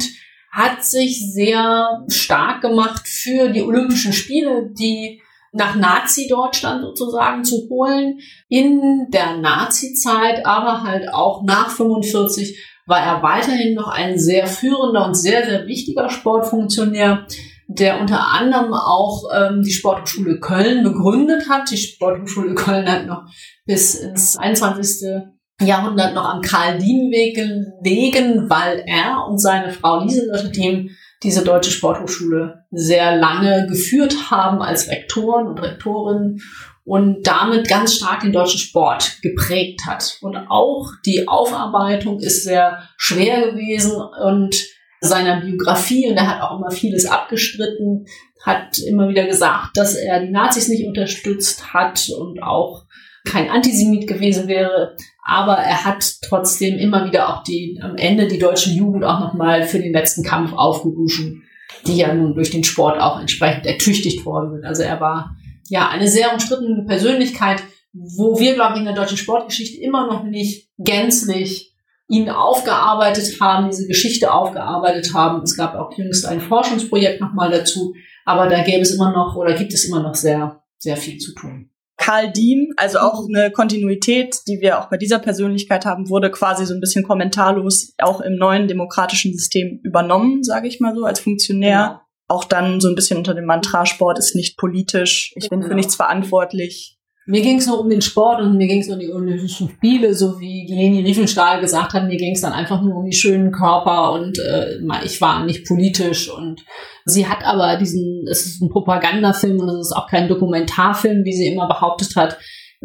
hat 0.57 0.83
sich 0.83 1.35
sehr 1.35 2.07
stark 2.09 2.63
gemacht 2.63 3.07
für 3.07 3.51
die 3.51 3.63
Olympischen 3.63 4.15
Spiele, 4.15 4.71
die 4.73 5.21
nach 5.53 5.77
Nazi-Deutschland 5.77 6.83
sozusagen 6.83 7.45
zu 7.45 7.69
holen. 7.69 8.21
In 8.49 9.09
der 9.11 9.37
Nazi-Zeit, 9.37 10.47
aber 10.47 10.83
halt 10.83 11.13
auch 11.13 11.45
nach 11.45 11.69
45 11.69 12.59
war 12.87 13.01
er 13.01 13.23
weiterhin 13.23 13.75
noch 13.75 13.89
ein 13.89 14.19
sehr 14.19 14.47
führender 14.47 15.05
und 15.05 15.15
sehr, 15.15 15.45
sehr 15.45 15.67
wichtiger 15.67 16.09
Sportfunktionär, 16.09 17.27
der 17.69 18.01
unter 18.01 18.33
anderem 18.33 18.73
auch 18.73 19.25
ähm, 19.35 19.61
die 19.63 19.73
Sporthochschule 19.73 20.41
Köln 20.41 20.85
begründet 20.85 21.51
hat. 21.51 21.71
Die 21.71 21.77
Sporthochschule 21.77 22.55
Köln 22.55 22.91
hat 22.91 23.07
noch 23.07 23.25
bis 23.67 23.97
ins 23.97 24.39
21. 24.39 25.36
Jahrhundert 25.61 26.15
noch 26.15 26.29
am 26.29 26.43
Karl-Dien-Weg 26.43 27.35
gelegen, 27.35 28.51
weil 28.51 28.85
er 28.87 29.27
und 29.27 29.39
seine 29.39 29.73
Frau 29.73 30.03
Lieselotte 30.03 30.51
Dien 30.51 30.91
diese 31.23 31.43
deutsche 31.43 31.71
Sporthochschule 31.71 32.65
sehr 32.71 33.17
lange 33.17 33.67
geführt 33.67 34.31
haben 34.31 34.61
als 34.61 34.89
Rektoren 34.89 35.47
und 35.47 35.59
Rektorinnen 35.59 36.43
und 36.85 37.27
damit 37.27 37.69
ganz 37.69 37.95
stark 37.95 38.21
den 38.21 38.33
deutschen 38.33 38.61
Sport 38.61 39.23
geprägt 39.23 39.81
hat. 39.87 40.19
Und 40.21 40.37
auch 40.37 40.93
die 41.07 41.27
Aufarbeitung 41.27 42.21
ist 42.21 42.45
sehr 42.45 42.83
schwer 42.97 43.51
gewesen 43.51 43.93
und 44.25 44.55
seiner 45.01 45.41
Biografie 45.41 46.09
und 46.09 46.17
er 46.17 46.29
hat 46.29 46.43
auch 46.43 46.59
immer 46.59 46.71
vieles 46.71 47.07
abgestritten, 47.07 48.07
hat 48.45 48.79
immer 48.79 49.09
wieder 49.09 49.27
gesagt, 49.27 49.77
dass 49.77 49.95
er 49.95 50.21
die 50.21 50.31
Nazis 50.31 50.69
nicht 50.69 50.87
unterstützt 50.87 51.73
hat 51.73 52.09
und 52.11 52.43
auch 52.43 52.85
kein 53.27 53.51
Antisemit 53.51 54.07
gewesen 54.07 54.47
wäre, 54.47 54.97
aber 55.27 55.57
er 55.57 55.85
hat 55.85 56.23
trotzdem 56.23 56.79
immer 56.79 57.05
wieder 57.05 57.29
auch 57.29 57.43
die 57.43 57.81
am 57.83 57.97
Ende 57.97 58.29
die 58.29 58.39
deutsche 58.39 58.71
Jugend 58.71 59.05
auch 59.05 59.19
nochmal 59.19 59.65
für 59.65 59.81
den 59.81 59.93
letzten 59.93 60.23
Kampf 60.23 60.53
aufgerufen, 60.53 61.43
die 61.85 61.97
ja 61.97 62.15
nun 62.15 62.35
durch 62.35 62.51
den 62.51 62.63
Sport 62.63 63.01
auch 63.01 63.19
entsprechend 63.19 63.67
ertüchtigt 63.67 64.25
worden 64.25 64.53
sind. 64.53 64.65
Also 64.65 64.85
er 64.85 65.01
war 65.01 65.37
ja 65.69 65.89
eine 65.89 66.07
sehr 66.07 66.33
umstrittene 66.33 66.85
Persönlichkeit, 66.87 67.61
wo 67.93 68.39
wir, 68.39 68.55
glaube 68.55 68.75
ich, 68.75 68.79
in 68.79 68.85
der 68.85 68.95
deutschen 68.95 69.17
Sportgeschichte 69.17 69.83
immer 69.83 70.07
noch 70.07 70.23
nicht 70.23 70.69
gänzlich 70.79 71.75
ihn 72.09 72.31
aufgearbeitet 72.31 73.41
haben, 73.41 73.69
diese 73.69 73.89
Geschichte 73.89 74.33
aufgearbeitet 74.33 75.13
haben. 75.13 75.43
Es 75.43 75.57
gab 75.57 75.75
auch 75.75 75.91
jüngst 75.99 76.25
ein 76.25 76.41
Forschungsprojekt 76.41 77.21
nochmal 77.21 77.51
dazu, 77.51 77.95
aber 78.25 78.49
da 78.49 78.63
gäbe 78.63 78.83
es 78.83 78.95
immer 78.95 79.11
noch 79.11 79.35
oder 79.35 79.55
gibt 79.55 79.73
es 79.73 79.87
immer 79.87 80.03
noch 80.05 80.15
sehr, 80.15 80.63
sehr 80.79 80.97
viel 80.97 81.19
zu 81.19 81.35
tun. 81.35 81.71
Karl 82.07 82.31
Diem, 82.31 82.73
also 82.77 83.01
auch 83.01 83.27
eine 83.27 83.51
Kontinuität, 83.51 84.37
die 84.47 84.61
wir 84.61 84.79
auch 84.79 84.89
bei 84.89 84.97
dieser 84.97 85.19
Persönlichkeit 85.19 85.85
haben, 85.85 86.09
wurde 86.09 86.31
quasi 86.31 86.65
so 86.65 86.73
ein 86.73 86.79
bisschen 86.79 87.03
kommentarlos 87.03 87.95
auch 87.99 88.21
im 88.21 88.37
neuen 88.37 88.69
demokratischen 88.69 89.33
System 89.33 89.81
übernommen, 89.83 90.45
sage 90.45 90.69
ich 90.69 90.79
mal 90.79 90.95
so, 90.95 91.05
als 91.05 91.19
Funktionär. 91.19 91.69
Ja. 91.69 92.03
Auch 92.29 92.45
dann 92.45 92.81
so 92.81 92.89
ein 92.89 92.95
bisschen 92.95 93.19
unter 93.19 93.35
dem 93.35 93.45
Mantra, 93.45 93.87
Sport 93.87 94.21
ist 94.21 94.37
nicht 94.37 94.57
politisch, 94.57 95.33
ich 95.35 95.51
bin 95.51 95.65
für 95.65 95.75
nichts 95.75 95.97
verantwortlich, 95.97 96.96
mir 97.27 97.43
ging 97.43 97.59
es 97.59 97.67
nur 97.67 97.81
um 97.81 97.91
den 97.91 98.03
Sport 98.03 98.41
und 98.41 98.57
mir 98.57 98.69
ging 98.69 98.81
es 98.81 98.89
um 98.89 99.01
die 99.01 99.13
Olympischen 99.13 99.69
Spiele, 99.69 100.15
so 100.15 100.39
wie 100.39 100.67
Leni 100.69 101.01
Riefenstahl 101.01 101.61
gesagt 101.61 101.93
hat, 101.93 102.07
mir 102.07 102.17
ging 102.17 102.35
es 102.35 102.41
dann 102.41 102.53
einfach 102.53 102.81
nur 102.81 102.97
um 102.97 103.05
die 103.05 103.17
schönen 103.17 103.51
Körper 103.51 104.13
und 104.13 104.39
äh, 104.39 104.79
ich 105.05 105.21
war 105.21 105.45
nicht 105.45 105.67
politisch 105.67 106.31
und 106.33 106.65
sie 107.05 107.27
hat 107.27 107.45
aber 107.45 107.77
diesen, 107.79 108.25
es 108.31 108.47
ist 108.47 108.63
ein 108.63 108.71
Propagandafilm 108.71 109.59
und 109.59 109.69
es 109.71 109.89
ist 109.89 109.97
auch 109.97 110.09
kein 110.09 110.29
Dokumentarfilm, 110.29 111.25
wie 111.25 111.33
sie 111.33 111.49
immer 111.49 111.67
behauptet 111.67 112.15
hat. 112.15 112.39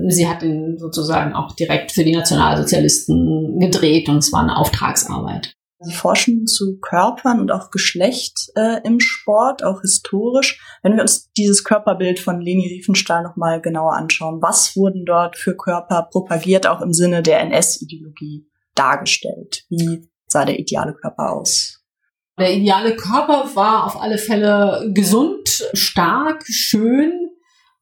Sie 0.07 0.27
hat 0.27 0.41
ihn 0.41 0.77
sozusagen 0.79 1.33
auch 1.33 1.55
direkt 1.55 1.91
für 1.91 2.03
die 2.03 2.15
Nationalsozialisten 2.15 3.59
gedreht 3.59 4.09
und 4.09 4.17
es 4.17 4.33
war 4.33 4.41
eine 4.41 4.57
Auftragsarbeit. 4.57 5.53
Sie 5.83 5.93
forschen 5.93 6.45
zu 6.45 6.77
Körpern 6.79 7.39
und 7.39 7.51
auch 7.51 7.71
Geschlecht 7.71 8.51
äh, 8.55 8.81
im 8.85 8.99
Sport, 8.99 9.63
auch 9.63 9.81
historisch. 9.81 10.59
Wenn 10.83 10.95
wir 10.95 11.01
uns 11.01 11.31
dieses 11.33 11.63
Körperbild 11.63 12.19
von 12.19 12.39
Leni 12.39 12.67
Riefenstahl 12.67 13.23
nochmal 13.23 13.61
genauer 13.61 13.93
anschauen, 13.93 14.41
was 14.41 14.75
wurden 14.75 15.05
dort 15.05 15.37
für 15.37 15.55
Körper 15.55 16.07
propagiert, 16.11 16.67
auch 16.67 16.81
im 16.81 16.93
Sinne 16.93 17.23
der 17.23 17.39
NS-Ideologie 17.41 18.47
dargestellt? 18.75 19.65
Wie 19.69 20.07
sah 20.27 20.45
der 20.45 20.59
ideale 20.59 20.93
Körper 20.93 21.33
aus? 21.33 21.81
Der 22.39 22.53
ideale 22.53 22.95
Körper 22.95 23.49
war 23.55 23.85
auf 23.85 24.01
alle 24.01 24.17
Fälle 24.17 24.91
gesund, 24.93 25.67
stark, 25.73 26.43
schön 26.47 27.29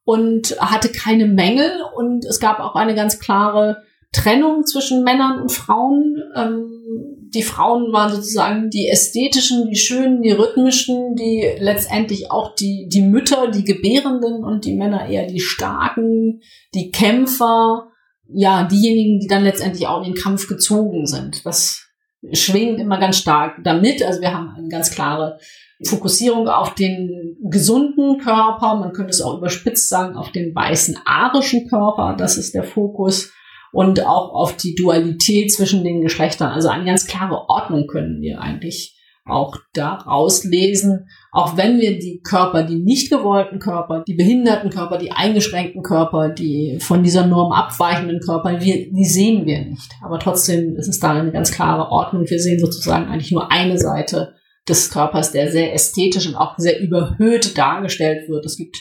und 0.03 0.55
hatte 0.59 0.89
keine 0.89 1.27
Mängel 1.27 1.71
und 1.95 2.25
es 2.25 2.39
gab 2.39 2.59
auch 2.59 2.75
eine 2.75 2.95
ganz 2.95 3.19
klare 3.19 3.83
Trennung 4.11 4.65
zwischen 4.65 5.03
Männern 5.03 5.41
und 5.41 5.51
Frauen. 5.51 6.15
Ähm, 6.35 7.18
die 7.33 7.43
Frauen 7.43 7.93
waren 7.93 8.11
sozusagen 8.11 8.69
die 8.69 8.87
ästhetischen, 8.87 9.69
die 9.69 9.75
schönen, 9.75 10.21
die 10.21 10.31
rhythmischen, 10.31 11.15
die 11.15 11.45
letztendlich 11.59 12.31
auch 12.31 12.55
die, 12.55 12.87
die 12.91 13.01
Mütter, 13.01 13.51
die 13.51 13.63
Gebärenden 13.63 14.43
und 14.43 14.65
die 14.65 14.75
Männer 14.75 15.07
eher 15.07 15.27
die 15.27 15.39
starken, 15.39 16.41
die 16.73 16.91
Kämpfer, 16.91 17.87
ja, 18.31 18.63
diejenigen, 18.63 19.19
die 19.19 19.27
dann 19.27 19.43
letztendlich 19.43 19.87
auch 19.87 19.99
in 20.03 20.13
den 20.13 20.21
Kampf 20.21 20.47
gezogen 20.47 21.05
sind. 21.05 21.45
Das 21.45 21.87
schwingt 22.33 22.79
immer 22.79 22.99
ganz 22.99 23.17
stark 23.17 23.57
damit. 23.63 24.03
Also 24.03 24.21
wir 24.21 24.33
haben 24.33 24.55
eine 24.57 24.67
ganz 24.67 24.91
klare 24.91 25.39
Fokussierung 25.83 26.47
auf 26.47 26.75
den 26.75 27.37
gesunden 27.43 28.17
Körper. 28.19 28.75
Man 28.75 28.91
könnte 28.93 29.11
es 29.11 29.21
auch 29.21 29.37
überspitzt 29.37 29.87
sagen, 29.87 30.15
auf 30.15 30.31
den 30.31 30.53
weißen 30.53 30.97
arischen 31.05 31.67
Körper. 31.67 32.15
Das 32.17 32.37
ist 32.37 32.53
der 32.53 32.63
Fokus 32.63 33.31
und 33.71 34.05
auch 34.05 34.33
auf 34.33 34.57
die 34.57 34.75
Dualität 34.75 35.51
zwischen 35.51 35.83
den 35.83 36.01
Geschlechtern. 36.01 36.51
Also 36.51 36.69
eine 36.69 36.85
ganz 36.85 37.05
klare 37.05 37.49
Ordnung 37.49 37.87
können 37.87 38.21
wir 38.21 38.41
eigentlich 38.41 38.95
auch 39.29 39.55
daraus 39.73 40.43
lesen, 40.43 41.07
auch 41.31 41.55
wenn 41.55 41.79
wir 41.79 41.99
die 41.99 42.21
Körper, 42.21 42.63
die 42.63 42.77
nicht 42.77 43.11
gewollten 43.11 43.59
Körper, 43.59 44.03
die 44.07 44.15
behinderten 44.15 44.69
Körper, 44.69 44.97
die 44.97 45.11
eingeschränkten 45.11 45.83
Körper, 45.83 46.29
die 46.29 46.79
von 46.79 47.03
dieser 47.03 47.27
Norm 47.27 47.51
abweichenden 47.51 48.19
Körper, 48.19 48.59
wir, 48.59 48.91
die 48.91 49.05
sehen 49.05 49.45
wir 49.45 49.65
nicht. 49.65 49.91
Aber 50.03 50.19
trotzdem 50.19 50.75
ist 50.75 50.87
es 50.87 50.99
da 50.99 51.11
eine 51.11 51.31
ganz 51.31 51.51
klare 51.51 51.91
Ordnung. 51.91 52.27
Wir 52.27 52.39
sehen 52.39 52.59
sozusagen 52.59 53.05
eigentlich 53.05 53.31
nur 53.31 53.51
eine 53.51 53.77
Seite 53.77 54.33
des 54.67 54.89
Körpers, 54.89 55.31
der 55.31 55.51
sehr 55.51 55.73
ästhetisch 55.73 56.27
und 56.27 56.35
auch 56.35 56.57
sehr 56.57 56.79
überhöht 56.79 57.57
dargestellt 57.57 58.29
wird. 58.29 58.45
Es 58.45 58.57
gibt 58.57 58.77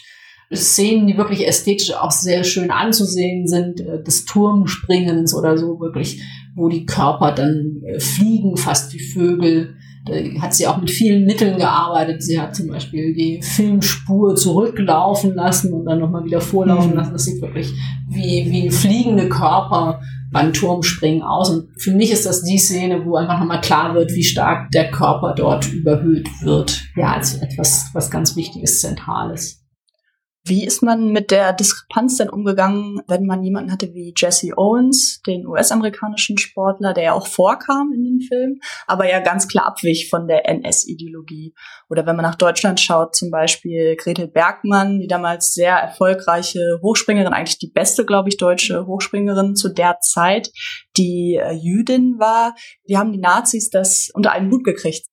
Szenen, 0.55 1.07
die 1.07 1.17
wirklich 1.17 1.47
ästhetisch 1.47 1.93
auch 1.95 2.11
sehr 2.11 2.43
schön 2.43 2.71
anzusehen 2.71 3.47
sind, 3.47 3.81
äh, 3.81 4.03
des 4.03 4.25
Turmspringens 4.25 5.35
oder 5.35 5.59
so 5.59 5.79
wirklich, 5.79 6.23
wo 6.55 6.69
die 6.69 6.87
Körper 6.87 7.33
dann 7.33 7.83
äh, 7.85 8.01
fliegen, 8.01 8.57
fast 8.57 8.93
wie 8.95 9.01
Vögel. 9.01 9.75
Da 10.07 10.15
hat 10.41 10.55
sie 10.55 10.67
auch 10.67 10.79
mit 10.79 10.91
vielen 10.91 11.27
Mitteln 11.27 11.59
gearbeitet. 11.59 12.23
Sie 12.23 12.41
hat 12.41 12.57
zum 12.57 12.69
Beispiel 12.69 13.13
die 13.15 13.43
Filmspur 13.43 14.37
zurücklaufen 14.37 15.35
lassen 15.35 15.75
und 15.75 15.85
dann 15.85 15.99
nochmal 15.99 16.25
wieder 16.25 16.41
vorlaufen 16.41 16.93
mhm. 16.93 16.97
lassen. 16.97 17.13
Das 17.13 17.25
sieht 17.25 17.43
wirklich 17.43 17.71
wie, 18.09 18.51
wie 18.51 18.71
fliegende 18.71 19.29
Körper 19.29 20.01
beim 20.33 20.55
Turmspringen 20.55 21.23
aus. 21.23 21.51
Und 21.51 21.69
für 21.79 21.93
mich 21.93 22.11
ist 22.11 22.25
das 22.25 22.43
die 22.43 22.59
Szene, 22.59 23.05
wo 23.05 23.17
einfach 23.17 23.39
nochmal 23.39 23.61
klar 23.61 23.95
wird, 23.95 24.13
wie 24.13 24.25
stark 24.25 24.71
der 24.71 24.91
Körper 24.91 25.35
dort 25.37 25.71
überhöht 25.71 26.29
wird. 26.43 26.85
Ja, 26.97 27.13
als 27.13 27.35
etwas, 27.35 27.91
was 27.93 28.11
ganz 28.11 28.35
Wichtiges, 28.35 28.81
Zentrales. 28.81 29.68
Wie 30.49 30.65
ist 30.65 30.83
man 30.83 31.13
mit 31.13 31.31
der 31.31 31.53
Diskrepanz 31.53 32.17
denn 32.17 32.31
umgegangen, 32.31 33.03
wenn 33.07 33.27
man 33.27 33.43
jemanden 33.43 33.71
hatte 33.71 33.93
wie 33.93 34.15
Jesse 34.17 34.57
Owens, 34.57 35.21
den 35.27 35.47
US-amerikanischen 35.47 36.39
Sportler, 36.39 36.95
der 36.95 37.05
ja 37.05 37.13
auch 37.13 37.27
vorkam 37.27 37.93
in 37.95 38.03
dem 38.03 38.21
Film, 38.21 38.61
aber 38.87 39.11
ja 39.11 39.21
ganz 39.21 39.47
klar 39.47 39.67
abwich 39.67 40.09
von 40.09 40.27
der 40.27 40.49
NS-Ideologie? 40.49 41.55
Oder 41.91 42.07
wenn 42.07 42.17
man 42.17 42.25
nach 42.25 42.35
Deutschland 42.35 42.81
schaut, 42.81 43.15
zum 43.15 43.31
Beispiel 43.31 43.97
Gretel 43.97 44.29
Bergmann, 44.29 45.01
die 45.01 45.07
damals 45.07 45.53
sehr 45.53 45.75
erfolgreiche 45.75 46.81
Hochspringerin, 46.83 47.35
eigentlich 47.35 47.59
die 47.59 47.71
beste, 47.71 48.07
glaube 48.07 48.31
ich, 48.31 48.39
deutsche 48.39 48.87
Hochspringerin 48.87 49.55
zu 49.55 49.69
der 49.69 49.99
Zeit, 50.01 50.51
die 50.97 51.39
äh, 51.41 51.53
Jüdin 51.53 52.19
war. 52.19 52.55
Wie 52.87 52.97
haben 52.97 53.13
die 53.13 53.19
Nazis 53.19 53.69
das 53.69 54.09
unter 54.15 54.33
einen 54.33 54.51
Hut 54.51 54.65
gekriegt? 54.65 55.07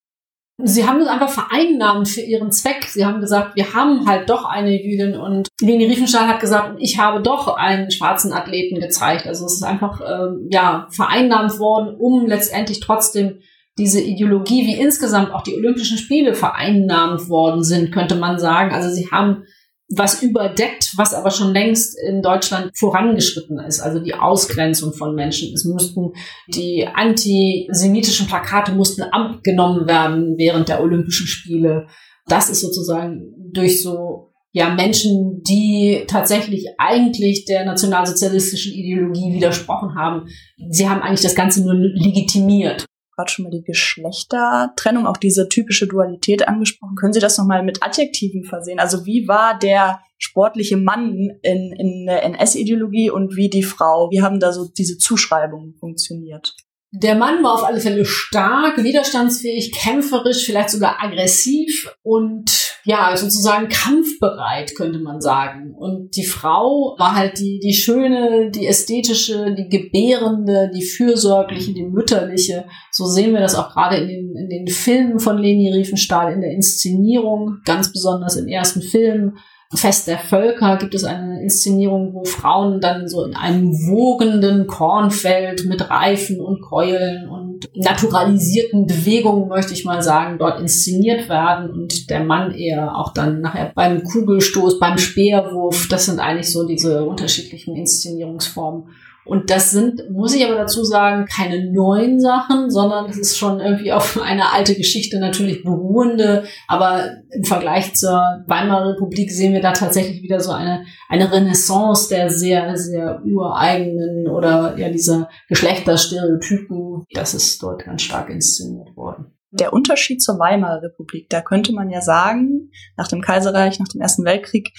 Sie 0.64 0.88
haben 0.88 1.02
es 1.02 1.08
einfach 1.08 1.30
vereinnahmt 1.30 2.08
für 2.08 2.22
ihren 2.22 2.50
Zweck. 2.52 2.86
Sie 2.86 3.06
haben 3.06 3.20
gesagt, 3.20 3.58
wir 3.58 3.74
haben 3.74 4.08
halt 4.08 4.30
doch 4.30 4.46
eine 4.46 4.82
Jüdin 4.82 5.18
und 5.18 5.50
Leni 5.60 5.86
Riefenstahl 5.86 6.28
hat 6.28 6.40
gesagt, 6.40 6.78
ich 6.80 6.98
habe 6.98 7.22
doch 7.22 7.58
einen 7.58 7.92
schwarzen 7.92 8.32
Athleten 8.32 8.80
gezeigt. 8.80 9.28
Also 9.28 9.46
es 9.46 9.56
ist 9.56 9.64
einfach 9.64 10.00
ähm, 10.02 10.48
ja 10.50 10.88
vereinnahmt 10.92 11.60
worden, 11.60 11.96
um 11.98 12.26
letztendlich 12.26 12.80
trotzdem 12.80 13.40
diese 13.78 14.00
Ideologie, 14.00 14.66
wie 14.66 14.80
insgesamt 14.80 15.34
auch 15.34 15.44
die 15.44 15.56
Olympischen 15.56 15.98
Spiele 15.98 16.34
vereinnahmt 16.34 17.28
worden 17.28 17.62
sind, 17.62 17.92
könnte 17.92 18.16
man 18.16 18.40
sagen. 18.40 18.74
Also 18.74 18.90
sie 18.90 19.12
haben 19.12 19.44
was 19.90 20.24
überdeckt, 20.24 20.94
was 20.98 21.14
aber 21.14 21.30
schon 21.30 21.54
längst 21.54 21.96
in 22.08 22.22
Deutschland 22.22 22.72
vorangeschritten 22.78 23.60
ist, 23.60 23.82
also 23.82 24.00
die 24.00 24.16
Ausgrenzung 24.16 24.94
von 24.94 25.14
Menschen. 25.14 25.54
Es 25.54 25.64
mussten 25.64 26.14
die 26.48 26.88
antisemitischen 26.88 28.28
Plakate 28.28 28.72
mussten 28.72 29.04
abgenommen 29.04 29.88
werden 29.88 30.36
während 30.38 30.70
der 30.70 30.82
Olympischen 30.82 31.28
Spiele. 31.28 31.88
Das 32.28 32.50
ist 32.50 32.62
sozusagen 32.62 33.32
durch 33.54 33.84
so 33.84 34.32
ja 34.52 34.74
Menschen, 34.74 35.44
die 35.44 36.06
tatsächlich 36.08 36.66
eigentlich 36.80 37.46
der 37.46 37.66
nationalsozialistischen 37.66 38.74
Ideologie 38.74 39.34
widersprochen 39.34 39.96
haben. 39.96 40.28
Sie 40.70 40.90
haben 40.90 41.02
eigentlich 41.02 41.22
das 41.22 41.36
Ganze 41.36 41.64
nur 41.64 41.76
legitimiert 41.76 42.86
gerade 43.16 43.32
schon 43.32 43.44
mal 43.44 43.52
die 43.52 43.64
Geschlechtertrennung, 43.64 45.08
auch 45.08 45.18
diese 45.18 45.48
typische 45.50 45.88
Dualität 45.88 46.48
angesprochen. 46.48 46.96
Können 46.96 47.14
Sie 47.14 47.20
das 47.20 47.38
nochmal 47.38 47.64
mit 47.64 47.82
Adjektiven 47.84 48.44
versehen? 48.44 48.80
Also 48.80 49.06
wie 49.06 49.28
war 49.28 49.58
der 49.58 50.02
sportliche 50.18 50.78
Mann 50.78 51.32
in, 51.42 51.74
in 51.74 52.06
der 52.08 52.24
NS-Ideologie 52.24 53.10
und 53.10 53.36
wie 53.36 53.50
die 53.50 53.64
Frau? 53.64 54.10
Wie 54.12 54.22
haben 54.22 54.40
da 54.40 54.52
so 54.52 54.68
diese 54.68 54.98
Zuschreibungen 54.98 55.76
funktioniert? 55.80 56.56
Der 57.02 57.16
Mann 57.16 57.44
war 57.44 57.56
auf 57.56 57.64
alle 57.64 57.82
Fälle 57.82 58.06
stark, 58.06 58.82
widerstandsfähig, 58.82 59.74
kämpferisch, 59.74 60.46
vielleicht 60.46 60.70
sogar 60.70 61.04
aggressiv 61.04 61.94
und 62.04 62.66
ja, 62.86 63.18
sozusagen 63.18 63.68
kampfbereit, 63.68 64.76
könnte 64.76 65.00
man 65.00 65.20
sagen. 65.20 65.74
Und 65.76 66.16
die 66.16 66.26
Frau 66.26 66.96
war 66.98 67.16
halt 67.16 67.40
die, 67.40 67.60
die 67.60 67.74
schöne, 67.74 68.52
die 68.52 68.68
ästhetische, 68.68 69.54
die 69.56 69.68
gebärende, 69.68 70.72
die 70.74 70.84
fürsorgliche, 70.84 71.74
die 71.74 71.84
mütterliche. 71.84 72.66
So 72.92 73.06
sehen 73.06 73.34
wir 73.34 73.42
das 73.42 73.56
auch 73.56 73.74
gerade 73.74 73.98
in 73.98 74.08
den, 74.08 74.36
in 74.38 74.50
den 74.50 74.68
Filmen 74.68 75.20
von 75.20 75.38
Leni 75.38 75.74
Riefenstahl, 75.74 76.32
in 76.32 76.42
der 76.42 76.52
Inszenierung, 76.52 77.58
ganz 77.66 77.92
besonders 77.92 78.36
im 78.36 78.48
ersten 78.48 78.82
Film 78.84 79.38
Fest 79.76 80.08
der 80.08 80.18
Völker 80.18 80.78
gibt 80.78 80.96
es 80.96 81.04
eine 81.04 81.42
Inszenierung, 81.42 82.14
wo 82.14 82.24
Frauen 82.24 82.82
dann 82.82 83.08
so 83.08 83.24
in 83.24 83.36
einem 83.36 83.72
wogenden 83.88 84.68
Kornfeld 84.68 85.66
mit 85.66 85.90
Reifen 85.90 86.40
und 86.40 86.62
Keulen 86.62 87.30
und 87.30 87.70
naturalisierten 87.76 88.86
Bewegungen, 88.86 89.48
möchte 89.48 89.74
ich 89.74 89.86
mal 89.86 90.02
sagen, 90.02 90.38
dort 90.38 90.60
inszeniert 90.60 91.30
werden 91.30 91.70
und 91.70 92.10
der 92.10 92.24
Mann 92.24 92.52
eher 92.52 92.98
auch 92.98 93.14
dann 93.14 93.42
nachher 93.42 93.72
beim 93.74 94.04
Kugelstoß, 94.04 94.80
beim 94.80 94.98
Speerwurf, 94.98 95.88
das 95.90 96.06
sind 96.06 96.20
eigentlich 96.20 96.52
so 96.52 96.66
diese 96.66 97.04
unterschiedlichen 97.04 97.76
Inszenierungsformen. 97.76 98.90
Und 99.26 99.50
das 99.50 99.72
sind, 99.72 100.10
muss 100.12 100.36
ich 100.36 100.46
aber 100.46 100.56
dazu 100.56 100.84
sagen, 100.84 101.26
keine 101.26 101.72
neuen 101.72 102.20
Sachen, 102.20 102.70
sondern 102.70 103.08
das 103.08 103.18
ist 103.18 103.38
schon 103.38 103.60
irgendwie 103.60 103.92
auf 103.92 104.22
eine 104.24 104.54
alte 104.54 104.76
Geschichte 104.76 105.20
natürlich 105.20 105.64
beruhende. 105.64 106.44
Aber 106.68 107.10
im 107.32 107.44
Vergleich 107.44 107.96
zur 107.96 108.44
Weimarer 108.46 108.94
Republik 108.94 109.32
sehen 109.32 109.54
wir 109.54 109.62
da 109.62 109.72
tatsächlich 109.72 110.22
wieder 110.22 110.40
so 110.40 110.52
eine, 110.52 110.86
eine 111.10 111.32
Renaissance 111.32 112.10
der 112.10 112.30
sehr, 112.30 112.78
sehr 112.78 113.22
ureigenen 113.26 114.28
oder 114.28 114.78
ja 114.78 114.90
dieser 114.90 115.30
Geschlechterstereotypen. 115.50 117.06
Das 117.14 117.34
ist 117.34 117.62
dort 117.64 117.84
ganz 117.84 118.04
stark 118.04 118.30
inszeniert 118.30 118.96
worden 118.96 119.36
der 119.60 119.74
Unterschied 119.74 120.22
zur 120.22 120.38
Weimarer 120.38 120.82
Republik, 120.84 121.30
da 121.30 121.42
könnte 121.42 121.74
man 121.74 121.90
ja 121.90 122.02
sagen, 122.02 122.72
nach 122.98 123.08
dem 123.08 123.22
Kaiserreich, 123.22 123.80
nach 123.80 123.88
dem 123.88 124.02
Ersten 124.02 124.26
Weltkrieg, 124.26 124.74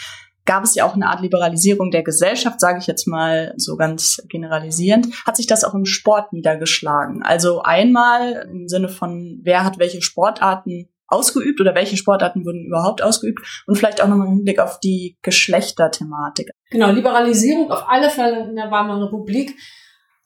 gab 0.46 0.64
es 0.64 0.74
ja 0.74 0.86
auch 0.86 0.94
eine 0.94 1.08
Art 1.08 1.20
Liberalisierung 1.20 1.90
der 1.90 2.02
Gesellschaft, 2.02 2.60
sage 2.60 2.78
ich 2.78 2.86
jetzt 2.86 3.06
mal 3.06 3.52
so 3.56 3.76
ganz 3.76 4.22
generalisierend, 4.28 5.08
hat 5.26 5.36
sich 5.36 5.46
das 5.46 5.64
auch 5.64 5.74
im 5.74 5.84
Sport 5.84 6.32
niedergeschlagen. 6.32 7.22
Also 7.22 7.62
einmal 7.62 8.48
im 8.50 8.68
Sinne 8.68 8.88
von, 8.88 9.40
wer 9.42 9.64
hat 9.64 9.78
welche 9.78 10.00
Sportarten 10.00 10.88
ausgeübt 11.08 11.60
oder 11.60 11.74
welche 11.74 11.96
Sportarten 11.96 12.44
wurden 12.44 12.66
überhaupt 12.66 13.02
ausgeübt 13.02 13.64
und 13.66 13.76
vielleicht 13.76 14.02
auch 14.02 14.08
nochmal 14.08 14.28
im 14.28 14.36
Hinblick 14.36 14.58
auf 14.58 14.80
die 14.80 15.18
Geschlechterthematik. 15.22 16.50
Genau, 16.70 16.90
Liberalisierung 16.90 17.70
auf 17.70 17.88
alle 17.88 18.10
Fälle 18.10 18.48
in 18.48 18.56
der 18.56 18.70
Weimarer 18.70 19.06
Republik. 19.06 19.54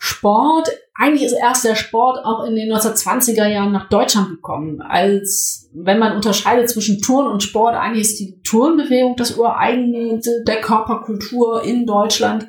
Sport, 0.02 0.70
eigentlich 0.94 1.26
ist 1.26 1.36
erst 1.38 1.62
der 1.62 1.74
Sport 1.74 2.24
auch 2.24 2.44
in 2.44 2.56
den 2.56 2.72
1920er 2.72 3.46
Jahren 3.46 3.70
nach 3.70 3.90
Deutschland 3.90 4.30
gekommen. 4.30 4.80
Als, 4.80 5.68
wenn 5.74 5.98
man 5.98 6.16
unterscheidet 6.16 6.70
zwischen 6.70 7.02
Turn 7.02 7.26
und 7.26 7.42
Sport, 7.42 7.74
eigentlich 7.74 8.08
ist 8.08 8.18
die 8.18 8.40
Turnbewegung 8.42 9.14
das 9.16 9.36
ureigene 9.36 10.18
der 10.46 10.62
Körperkultur 10.62 11.62
in 11.64 11.84
Deutschland, 11.84 12.48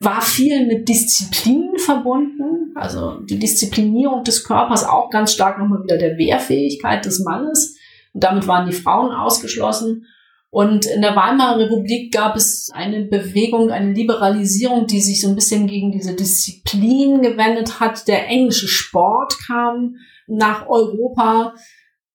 war 0.00 0.22
viel 0.22 0.66
mit 0.66 0.88
Disziplin 0.88 1.76
verbunden. 1.76 2.72
Also 2.74 3.20
die 3.20 3.38
Disziplinierung 3.38 4.24
des 4.24 4.42
Körpers 4.44 4.82
auch 4.82 5.10
ganz 5.10 5.34
stark 5.34 5.58
nochmal 5.58 5.82
wieder 5.82 5.98
der 5.98 6.16
Wehrfähigkeit 6.16 7.04
des 7.04 7.20
Mannes. 7.20 7.76
Und 8.14 8.24
damit 8.24 8.48
waren 8.48 8.66
die 8.66 8.74
Frauen 8.74 9.12
ausgeschlossen. 9.12 10.06
Und 10.56 10.86
in 10.86 11.02
der 11.02 11.14
Weimarer 11.14 11.58
Republik 11.58 12.14
gab 12.14 12.34
es 12.34 12.70
eine 12.72 13.04
Bewegung, 13.04 13.70
eine 13.70 13.92
Liberalisierung, 13.92 14.86
die 14.86 15.02
sich 15.02 15.20
so 15.20 15.28
ein 15.28 15.34
bisschen 15.34 15.66
gegen 15.66 15.92
diese 15.92 16.16
Disziplin 16.16 17.20
gewendet 17.20 17.78
hat. 17.78 18.08
Der 18.08 18.26
englische 18.28 18.66
Sport 18.66 19.34
kam 19.46 19.96
nach 20.26 20.66
Europa. 20.66 21.52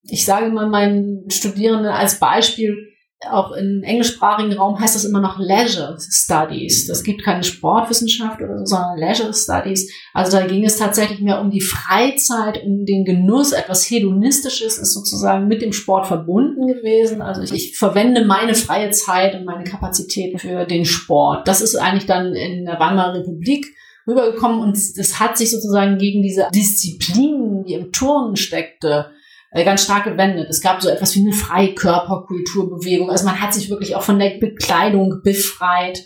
Ich 0.01 0.25
sage 0.25 0.49
mal 0.49 0.67
meinen 0.67 1.29
Studierenden 1.29 1.91
als 1.91 2.19
Beispiel, 2.19 2.90
auch 3.29 3.51
im 3.51 3.83
englischsprachigen 3.83 4.53
Raum 4.53 4.79
heißt 4.79 4.95
das 4.95 5.05
immer 5.05 5.21
noch 5.21 5.37
Leisure 5.37 5.97
Studies. 5.99 6.87
Das 6.87 7.03
gibt 7.03 7.23
keine 7.23 7.43
Sportwissenschaft 7.43 8.41
oder 8.41 8.57
so, 8.59 8.65
sondern 8.65 8.97
Leisure 8.97 9.33
Studies. 9.33 9.91
Also 10.13 10.37
da 10.37 10.47
ging 10.47 10.65
es 10.65 10.77
tatsächlich 10.77 11.21
mehr 11.21 11.39
um 11.39 11.51
die 11.51 11.61
Freizeit, 11.61 12.63
um 12.63 12.85
den 12.85 13.05
Genuss. 13.05 13.51
Etwas 13.51 13.89
Hedonistisches 13.89 14.77
ist 14.77 14.93
sozusagen 14.93 15.47
mit 15.47 15.61
dem 15.61 15.73
Sport 15.73 16.07
verbunden 16.07 16.67
gewesen. 16.67 17.21
Also 17.21 17.41
ich, 17.41 17.53
ich 17.53 17.77
verwende 17.77 18.25
meine 18.25 18.55
freie 18.55 18.89
Zeit 18.91 19.35
und 19.35 19.45
meine 19.45 19.65
Kapazitäten 19.65 20.39
für 20.39 20.65
den 20.65 20.85
Sport. 20.85 21.47
Das 21.47 21.61
ist 21.61 21.75
eigentlich 21.75 22.07
dann 22.07 22.33
in 22.33 22.65
der 22.65 22.79
Weimarer 22.79 23.19
Republik 23.19 23.67
rübergekommen 24.07 24.61
und 24.61 24.77
das 24.97 25.19
hat 25.19 25.37
sich 25.37 25.51
sozusagen 25.51 25.97
gegen 25.97 26.23
diese 26.23 26.47
Disziplin, 26.53 27.63
die 27.65 27.73
im 27.75 27.91
Turnen 27.91 28.35
steckte, 28.35 29.11
ganz 29.53 29.83
stark 29.83 30.05
gewendet. 30.05 30.47
Es 30.49 30.61
gab 30.61 30.81
so 30.81 30.89
etwas 30.89 31.15
wie 31.15 31.21
eine 31.21 31.33
Freikörperkulturbewegung. 31.33 33.09
Also 33.09 33.25
man 33.25 33.41
hat 33.41 33.53
sich 33.53 33.69
wirklich 33.69 33.95
auch 33.95 34.03
von 34.03 34.19
der 34.19 34.37
Bekleidung 34.39 35.21
befreit. 35.23 36.03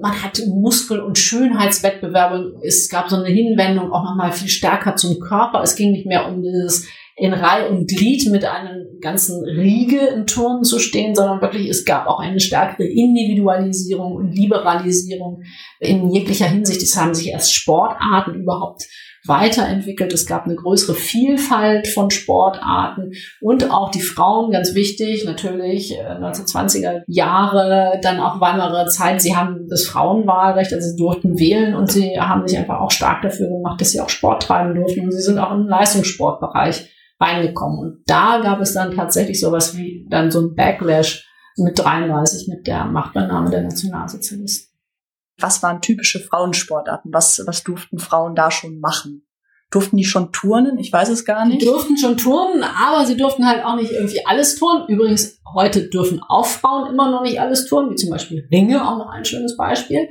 Man 0.00 0.22
hat 0.22 0.40
Muskel- 0.46 1.00
und 1.00 1.18
Schönheitswettbewerbe. 1.18 2.60
Es 2.62 2.88
gab 2.88 3.08
so 3.08 3.16
eine 3.16 3.28
Hinwendung 3.28 3.92
auch 3.92 4.04
nochmal 4.04 4.32
viel 4.32 4.48
stärker 4.48 4.96
zum 4.96 5.18
Körper. 5.18 5.62
Es 5.62 5.76
ging 5.76 5.92
nicht 5.92 6.06
mehr 6.06 6.28
um 6.28 6.42
dieses 6.42 6.86
in 7.16 7.32
Reihe 7.32 7.68
und 7.68 7.88
Glied 7.88 8.28
mit 8.30 8.44
einem 8.44 8.98
ganzen 9.00 9.44
Riege 9.44 10.00
im 10.00 10.26
Turnen 10.26 10.64
zu 10.64 10.80
stehen, 10.80 11.14
sondern 11.14 11.40
wirklich 11.40 11.68
es 11.68 11.84
gab 11.84 12.08
auch 12.08 12.18
eine 12.18 12.40
stärkere 12.40 12.86
Individualisierung 12.86 14.16
und 14.16 14.32
Liberalisierung 14.32 15.42
in 15.78 16.10
jeglicher 16.10 16.48
Hinsicht. 16.48 16.82
Es 16.82 16.96
haben 16.96 17.14
sich 17.14 17.28
erst 17.28 17.54
Sportarten 17.54 18.34
überhaupt 18.34 18.86
weiterentwickelt. 19.26 20.12
Es 20.12 20.26
gab 20.26 20.44
eine 20.44 20.54
größere 20.54 20.94
Vielfalt 20.94 21.88
von 21.88 22.10
Sportarten 22.10 23.12
und 23.40 23.70
auch 23.70 23.90
die 23.90 24.02
Frauen, 24.02 24.52
ganz 24.52 24.74
wichtig, 24.74 25.24
natürlich 25.24 25.94
1920er 25.98 26.98
äh, 26.98 27.02
Jahre, 27.06 27.98
dann 28.02 28.20
auch 28.20 28.40
Weimarer 28.40 28.86
Zeit. 28.86 29.22
Sie 29.22 29.34
haben 29.34 29.66
das 29.68 29.86
Frauenwahlrecht, 29.86 30.72
also 30.72 30.90
sie 30.90 30.96
durften 30.96 31.38
wählen 31.38 31.74
und 31.74 31.90
sie 31.90 32.20
haben 32.20 32.46
sich 32.46 32.58
einfach 32.58 32.80
auch 32.80 32.90
stark 32.90 33.22
dafür 33.22 33.48
gemacht, 33.48 33.80
dass 33.80 33.92
sie 33.92 34.00
auch 34.00 34.10
Sport 34.10 34.42
treiben 34.42 34.74
durften 34.74 35.00
und 35.00 35.12
sie 35.12 35.22
sind 35.22 35.38
auch 35.38 35.52
im 35.52 35.66
Leistungssportbereich 35.68 36.90
reingekommen. 37.20 37.78
Und 37.78 38.02
da 38.06 38.40
gab 38.42 38.60
es 38.60 38.74
dann 38.74 38.94
tatsächlich 38.94 39.40
sowas 39.40 39.76
wie 39.76 40.06
dann 40.10 40.30
so 40.30 40.40
ein 40.40 40.54
Backlash 40.54 41.26
mit 41.56 41.78
33 41.78 42.48
mit 42.48 42.66
der 42.66 42.84
Machtübernahme 42.84 43.50
der 43.50 43.62
Nationalsozialisten. 43.62 44.73
Was 45.38 45.62
waren 45.62 45.80
typische 45.80 46.20
Frauensportarten? 46.20 47.12
Was, 47.12 47.42
was 47.46 47.64
durften 47.64 47.98
Frauen 47.98 48.34
da 48.34 48.50
schon 48.50 48.80
machen? 48.80 49.26
Durften 49.70 49.96
die 49.96 50.04
schon 50.04 50.30
turnen? 50.32 50.78
Ich 50.78 50.92
weiß 50.92 51.08
es 51.08 51.24
gar 51.24 51.44
nicht. 51.46 51.62
Die 51.62 51.66
durften 51.66 51.96
schon 51.96 52.16
turnen, 52.16 52.62
aber 52.62 53.04
sie 53.06 53.16
durften 53.16 53.46
halt 53.46 53.64
auch 53.64 53.74
nicht 53.74 53.90
irgendwie 53.90 54.24
alles 54.24 54.56
turnen. 54.56 54.86
Übrigens, 54.88 55.40
heute 55.52 55.88
dürfen 55.88 56.20
auch 56.28 56.46
Frauen 56.46 56.90
immer 56.92 57.10
noch 57.10 57.22
nicht 57.22 57.40
alles 57.40 57.66
turnen, 57.66 57.90
wie 57.90 57.96
zum 57.96 58.10
Beispiel 58.10 58.46
Ringe, 58.52 58.86
auch 58.86 58.98
noch 58.98 59.08
ein 59.08 59.24
schönes 59.24 59.56
Beispiel. 59.56 60.08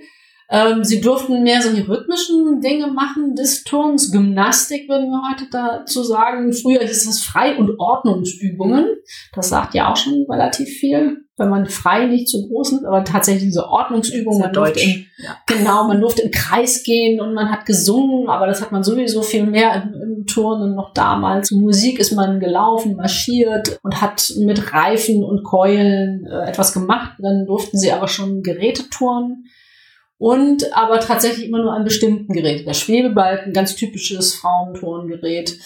Ähm, 0.50 0.84
sie 0.84 1.02
durften 1.02 1.44
mehr 1.44 1.62
solche 1.62 1.88
rhythmischen 1.88 2.62
Dinge 2.62 2.88
machen 2.88 3.36
des 3.36 3.64
Turns. 3.64 4.12
Gymnastik 4.12 4.90
würden 4.90 5.10
wir 5.10 5.30
heute 5.32 5.50
dazu 5.52 6.04
sagen. 6.04 6.54
Früher 6.54 6.82
hieß 6.82 7.08
es 7.08 7.24
Frei- 7.24 7.58
und 7.58 7.80
Ordnungsübungen. 7.80 8.88
Das 9.34 9.50
sagt 9.50 9.74
ja 9.74 9.92
auch 9.92 9.98
schon 9.98 10.26
relativ 10.30 10.70
viel 10.70 11.24
wenn 11.36 11.50
man 11.50 11.66
frei 11.66 12.06
nicht 12.06 12.28
zu 12.30 12.48
groß 12.48 12.70
sind, 12.70 12.86
aber 12.86 13.04
tatsächlich 13.04 13.46
diese 13.46 13.68
Ordnungsübungen. 13.68 14.40
Man 14.40 14.54
durfte 14.54 14.82
im, 14.82 15.06
ja. 15.18 15.36
Genau, 15.48 15.88
man 15.88 16.00
durfte 16.00 16.22
im 16.22 16.32
Kreis 16.32 16.84
gehen 16.84 17.20
und 17.20 17.34
man 17.34 17.50
hat 17.50 17.66
gesungen, 17.66 18.30
aber 18.30 18.46
das 18.46 18.62
hat 18.62 18.72
man 18.72 18.84
sowieso 18.84 19.24
viel 19.24 19.46
mehr 19.46 19.82
im, 19.82 20.02
im 20.02 20.26
Turnen 20.28 20.76
noch 20.76 20.94
damals. 20.94 21.50
Musik 21.50 22.00
ist 22.00 22.12
man 22.12 22.40
gelaufen, 22.40 22.96
marschiert 22.96 23.80
und 23.82 24.00
hat 24.00 24.32
mit 24.38 24.74
Reifen 24.74 25.24
und 25.24 25.44
Keulen 25.44 26.28
äh, 26.28 26.50
etwas 26.50 26.72
gemacht. 26.72 27.14
Dann 27.18 27.48
durften 27.48 27.80
sie 27.80 27.92
aber 27.92 28.08
schon 28.08 28.44
Geräte 28.44 28.90
turnen 28.90 29.46
und 30.18 30.76
aber 30.76 31.00
tatsächlich 31.00 31.48
immer 31.48 31.62
nur 31.62 31.74
an 31.74 31.84
bestimmten 31.84 32.34
Geräten. 32.34 32.66
Der 32.66 32.74
Schwebebalken, 32.74 33.54
ganz 33.54 33.76
typisches 33.76 34.36
Frauenturngerät, 34.36 35.58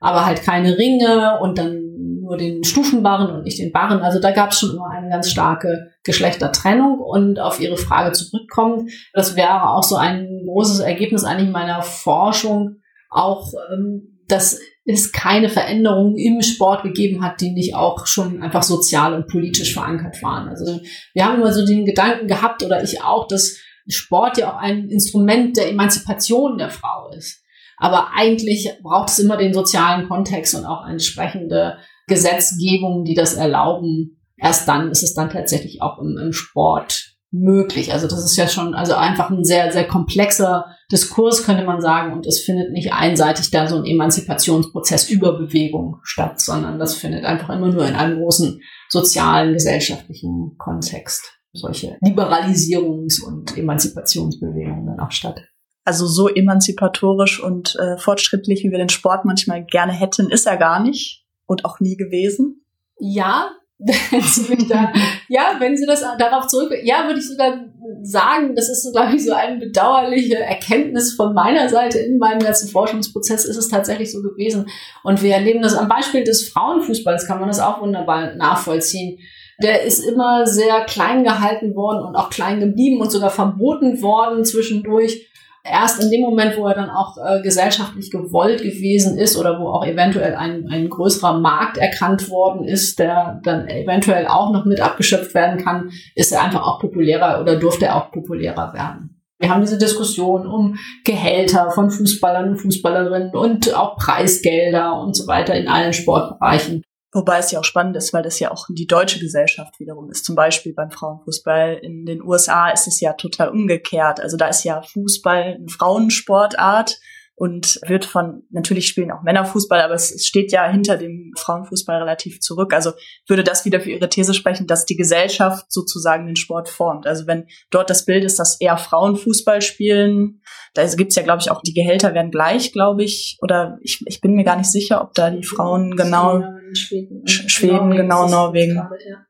aber 0.00 0.26
halt 0.26 0.42
keine 0.42 0.78
Ringe 0.78 1.38
und 1.40 1.58
dann 1.58 1.86
nur 2.26 2.36
den 2.36 2.64
Stufenbarren 2.64 3.34
und 3.34 3.44
nicht 3.44 3.58
den 3.58 3.72
Barren. 3.72 4.00
Also 4.00 4.20
da 4.20 4.32
gab 4.32 4.50
es 4.50 4.58
schon 4.58 4.70
immer 4.70 4.90
eine 4.90 5.08
ganz 5.08 5.30
starke 5.30 5.92
Geschlechtertrennung. 6.02 6.98
Und 6.98 7.38
auf 7.38 7.60
Ihre 7.60 7.76
Frage 7.76 8.12
zurückkommt, 8.12 8.90
das 9.12 9.36
wäre 9.36 9.70
auch 9.70 9.82
so 9.82 9.96
ein 9.96 10.42
großes 10.44 10.80
Ergebnis 10.80 11.24
eigentlich 11.24 11.50
meiner 11.50 11.82
Forschung, 11.82 12.76
auch 13.10 13.52
ähm, 13.72 14.20
dass 14.28 14.58
es 14.84 15.12
keine 15.12 15.48
Veränderungen 15.48 16.16
im 16.16 16.42
Sport 16.42 16.82
gegeben 16.82 17.24
hat, 17.24 17.40
die 17.40 17.50
nicht 17.50 17.74
auch 17.74 18.06
schon 18.06 18.42
einfach 18.42 18.62
sozial 18.62 19.14
und 19.14 19.28
politisch 19.28 19.74
verankert 19.74 20.22
waren. 20.22 20.48
Also 20.48 20.80
wir 21.14 21.24
haben 21.24 21.40
immer 21.40 21.52
so 21.52 21.64
den 21.64 21.84
Gedanken 21.84 22.26
gehabt, 22.26 22.62
oder 22.64 22.82
ich 22.82 23.02
auch, 23.02 23.26
dass 23.26 23.58
Sport 23.88 24.38
ja 24.38 24.52
auch 24.52 24.58
ein 24.58 24.88
Instrument 24.88 25.56
der 25.56 25.70
Emanzipation 25.70 26.58
der 26.58 26.70
Frau 26.70 27.10
ist. 27.16 27.42
Aber 27.78 28.08
eigentlich 28.14 28.72
braucht 28.82 29.10
es 29.10 29.18
immer 29.18 29.36
den 29.36 29.52
sozialen 29.52 30.08
Kontext 30.08 30.54
und 30.54 30.64
auch 30.64 30.86
entsprechende 30.86 31.78
Gesetzgebungen, 32.06 33.04
die 33.04 33.14
das 33.14 33.34
erlauben. 33.34 34.20
Erst 34.36 34.68
dann 34.68 34.90
ist 34.90 35.02
es 35.02 35.14
dann 35.14 35.30
tatsächlich 35.30 35.82
auch 35.82 35.98
im, 35.98 36.18
im 36.18 36.32
Sport 36.32 37.16
möglich. 37.30 37.92
Also 37.92 38.08
das 38.08 38.24
ist 38.24 38.36
ja 38.36 38.48
schon 38.48 38.74
also 38.74 38.94
einfach 38.94 39.30
ein 39.30 39.44
sehr, 39.44 39.72
sehr 39.72 39.86
komplexer 39.86 40.66
Diskurs, 40.90 41.44
könnte 41.44 41.64
man 41.64 41.80
sagen. 41.80 42.12
Und 42.12 42.26
es 42.26 42.40
findet 42.40 42.72
nicht 42.72 42.92
einseitig 42.92 43.50
da 43.50 43.66
so 43.66 43.76
ein 43.76 43.84
Emanzipationsprozess 43.84 45.10
über 45.10 45.36
Bewegung 45.36 45.96
statt, 46.02 46.40
sondern 46.40 46.78
das 46.78 46.94
findet 46.94 47.24
einfach 47.24 47.50
immer 47.50 47.68
nur 47.68 47.86
in 47.86 47.94
einem 47.94 48.18
großen 48.20 48.60
sozialen, 48.88 49.52
gesellschaftlichen 49.52 50.56
Kontext 50.56 51.35
solche 51.56 51.98
Liberalisierungs- 52.04 53.22
und 53.22 53.56
Emanzipationsbewegungen 53.56 54.86
dann 54.86 55.00
auch 55.00 55.10
statt. 55.10 55.42
Also 55.84 56.06
so 56.06 56.28
emanzipatorisch 56.28 57.40
und 57.42 57.76
äh, 57.76 57.96
fortschrittlich, 57.96 58.64
wie 58.64 58.70
wir 58.70 58.78
den 58.78 58.88
Sport 58.88 59.24
manchmal 59.24 59.64
gerne 59.64 59.92
hätten, 59.92 60.30
ist 60.30 60.46
er 60.46 60.56
gar 60.56 60.80
nicht 60.80 61.24
und 61.46 61.64
auch 61.64 61.80
nie 61.80 61.96
gewesen. 61.96 62.64
Ja, 62.98 63.50
wenn 63.78 64.22
Sie 64.22 64.68
da, 64.68 64.90
ja, 65.28 65.56
wenn 65.58 65.76
Sie 65.76 65.84
das 65.84 66.02
darauf 66.18 66.46
zurück, 66.46 66.72
ja, 66.82 67.06
würde 67.06 67.20
ich 67.20 67.28
sogar 67.28 67.66
sagen, 68.02 68.54
das 68.56 68.70
ist, 68.70 68.82
so, 68.84 68.90
glaube 68.90 69.14
ich, 69.14 69.24
so 69.24 69.34
eine 69.34 69.58
bedauerliche 69.58 70.38
Erkenntnis 70.38 71.12
von 71.12 71.34
meiner 71.34 71.68
Seite 71.68 71.98
in 71.98 72.16
meinem 72.16 72.38
ganzen 72.38 72.70
Forschungsprozess 72.70 73.44
ist 73.44 73.58
es 73.58 73.68
tatsächlich 73.68 74.10
so 74.10 74.22
gewesen. 74.22 74.66
Und 75.04 75.22
wir 75.22 75.34
erleben 75.34 75.60
das 75.60 75.74
am 75.74 75.88
Beispiel 75.88 76.24
des 76.24 76.48
Frauenfußballs, 76.48 77.26
kann 77.26 77.38
man 77.38 77.48
das 77.48 77.60
auch 77.60 77.82
wunderbar 77.82 78.34
nachvollziehen. 78.34 79.18
Der 79.62 79.82
ist 79.82 80.00
immer 80.00 80.46
sehr 80.46 80.84
klein 80.84 81.24
gehalten 81.24 81.74
worden 81.74 82.04
und 82.04 82.16
auch 82.16 82.30
klein 82.30 82.60
geblieben 82.60 83.00
und 83.00 83.10
sogar 83.10 83.30
verboten 83.30 84.02
worden 84.02 84.44
zwischendurch 84.44 85.26
erst 85.70 86.02
in 86.02 86.10
dem 86.10 86.22
Moment, 86.22 86.56
wo 86.56 86.66
er 86.66 86.74
dann 86.74 86.90
auch 86.90 87.16
äh, 87.18 87.42
gesellschaftlich 87.42 88.10
gewollt 88.10 88.62
gewesen 88.62 89.18
ist 89.18 89.36
oder 89.36 89.60
wo 89.60 89.68
auch 89.68 89.84
eventuell 89.84 90.34
ein, 90.34 90.68
ein 90.70 90.88
größerer 90.88 91.38
Markt 91.38 91.78
erkannt 91.78 92.30
worden 92.30 92.64
ist, 92.64 92.98
der 92.98 93.40
dann 93.42 93.68
eventuell 93.68 94.26
auch 94.26 94.52
noch 94.52 94.64
mit 94.64 94.80
abgeschöpft 94.80 95.34
werden 95.34 95.62
kann, 95.62 95.90
ist 96.14 96.32
er 96.32 96.42
einfach 96.42 96.66
auch 96.66 96.80
populärer 96.80 97.40
oder 97.40 97.56
durfte 97.56 97.86
er 97.86 97.96
auch 97.96 98.10
populärer 98.10 98.72
werden. 98.74 99.12
Wir 99.38 99.50
haben 99.50 99.60
diese 99.60 99.76
Diskussion 99.78 100.46
um 100.46 100.76
Gehälter 101.04 101.70
von 101.70 101.90
Fußballern 101.90 102.50
und 102.50 102.56
Fußballerinnen 102.56 103.34
und 103.34 103.74
auch 103.74 103.96
Preisgelder 103.96 104.98
und 104.98 105.14
so 105.14 105.26
weiter 105.26 105.54
in 105.54 105.68
allen 105.68 105.92
Sportbereichen. 105.92 106.82
Wobei 107.16 107.38
es 107.38 107.50
ja 107.50 107.60
auch 107.60 107.64
spannend 107.64 107.96
ist, 107.96 108.12
weil 108.12 108.22
das 108.22 108.38
ja 108.40 108.50
auch 108.50 108.66
die 108.68 108.86
deutsche 108.86 109.18
Gesellschaft 109.18 109.80
wiederum 109.80 110.10
ist. 110.10 110.26
Zum 110.26 110.36
Beispiel 110.36 110.74
beim 110.74 110.90
Frauenfußball. 110.90 111.78
In 111.80 112.04
den 112.04 112.22
USA 112.22 112.68
ist 112.68 112.86
es 112.86 113.00
ja 113.00 113.14
total 113.14 113.48
umgekehrt. 113.48 114.20
Also 114.20 114.36
da 114.36 114.48
ist 114.48 114.64
ja 114.64 114.82
Fußball 114.82 115.54
eine 115.54 115.68
Frauensportart 115.68 116.98
und 117.34 117.80
wird 117.86 118.04
von, 118.04 118.42
natürlich 118.50 118.88
spielen 118.88 119.10
auch 119.12 119.22
Männer 119.22 119.46
Fußball, 119.46 119.80
aber 119.80 119.94
es, 119.94 120.26
steht 120.26 120.52
ja 120.52 120.66
hinter 120.68 120.98
dem 120.98 121.32
Frauenfußball 121.38 121.98
relativ 122.00 122.40
zurück. 122.40 122.74
Also 122.74 122.92
würde 123.26 123.44
das 123.44 123.64
wieder 123.64 123.80
für 123.80 123.90
Ihre 123.90 124.10
These 124.10 124.34
sprechen, 124.34 124.66
dass 124.66 124.84
die 124.84 124.96
Gesellschaft 124.96 125.72
sozusagen 125.72 126.26
den 126.26 126.36
Sport 126.36 126.68
formt. 126.68 127.06
Also 127.06 127.26
wenn 127.26 127.46
dort 127.70 127.88
das 127.88 128.04
Bild 128.04 128.24
ist, 128.24 128.38
dass 128.38 128.60
eher 128.60 128.76
Frauen 128.76 129.16
Fußball 129.16 129.62
spielen, 129.62 130.42
da 130.74 130.86
gibt's 130.86 131.16
ja, 131.16 131.22
glaube 131.22 131.40
ich, 131.40 131.50
auch 131.50 131.62
die 131.62 131.74
Gehälter 131.74 132.12
werden 132.12 132.30
gleich, 132.30 132.72
glaube 132.72 133.04
ich. 133.04 133.38
Oder 133.40 133.78
ich, 133.80 134.02
ich 134.06 134.20
bin 134.20 134.34
mir 134.34 134.44
gar 134.44 134.56
nicht 134.56 134.70
sicher, 134.70 135.02
ob 135.02 135.14
da 135.14 135.30
die 135.30 135.44
Frauen 135.44 135.96
genau 135.96 136.42
Schweden, 136.74 137.26
Schweden 137.26 137.90
genau, 137.90 138.28
Norwegen. 138.28 138.74
Gerade, 138.74 138.96
ja. 139.08 139.26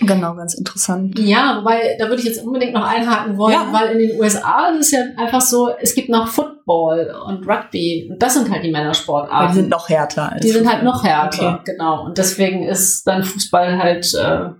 Genau, 0.00 0.34
ganz 0.34 0.54
interessant. 0.54 1.18
Ja, 1.18 1.58
wobei, 1.58 1.96
da 1.98 2.08
würde 2.08 2.20
ich 2.20 2.28
jetzt 2.28 2.44
unbedingt 2.44 2.74
noch 2.74 2.86
einhaken 2.86 3.38
wollen, 3.38 3.54
ja. 3.54 3.68
weil 3.72 3.92
in 3.92 3.98
den 4.08 4.20
USA 4.20 4.68
ist 4.68 4.86
es 4.86 4.90
ja 4.92 5.04
einfach 5.16 5.40
so, 5.40 5.70
es 5.80 5.94
gibt 5.94 6.10
noch 6.10 6.28
Football 6.28 7.14
und 7.26 7.48
Rugby 7.48 8.08
und 8.10 8.22
das 8.22 8.34
sind 8.34 8.50
halt 8.50 8.62
die 8.62 8.70
Männersportarten. 8.70 9.48
Die 9.48 9.54
sind 9.54 9.70
noch 9.70 9.88
härter. 9.88 10.32
Als 10.32 10.44
die 10.44 10.50
sind 10.50 10.70
halt 10.70 10.82
noch 10.82 11.02
härter, 11.02 11.60
okay. 11.60 11.72
genau. 11.72 12.04
Und 12.04 12.18
deswegen 12.18 12.64
ist 12.64 13.04
dann 13.06 13.22
Fußball 13.22 13.78
halt 13.78 14.12
äh, 14.14 14.50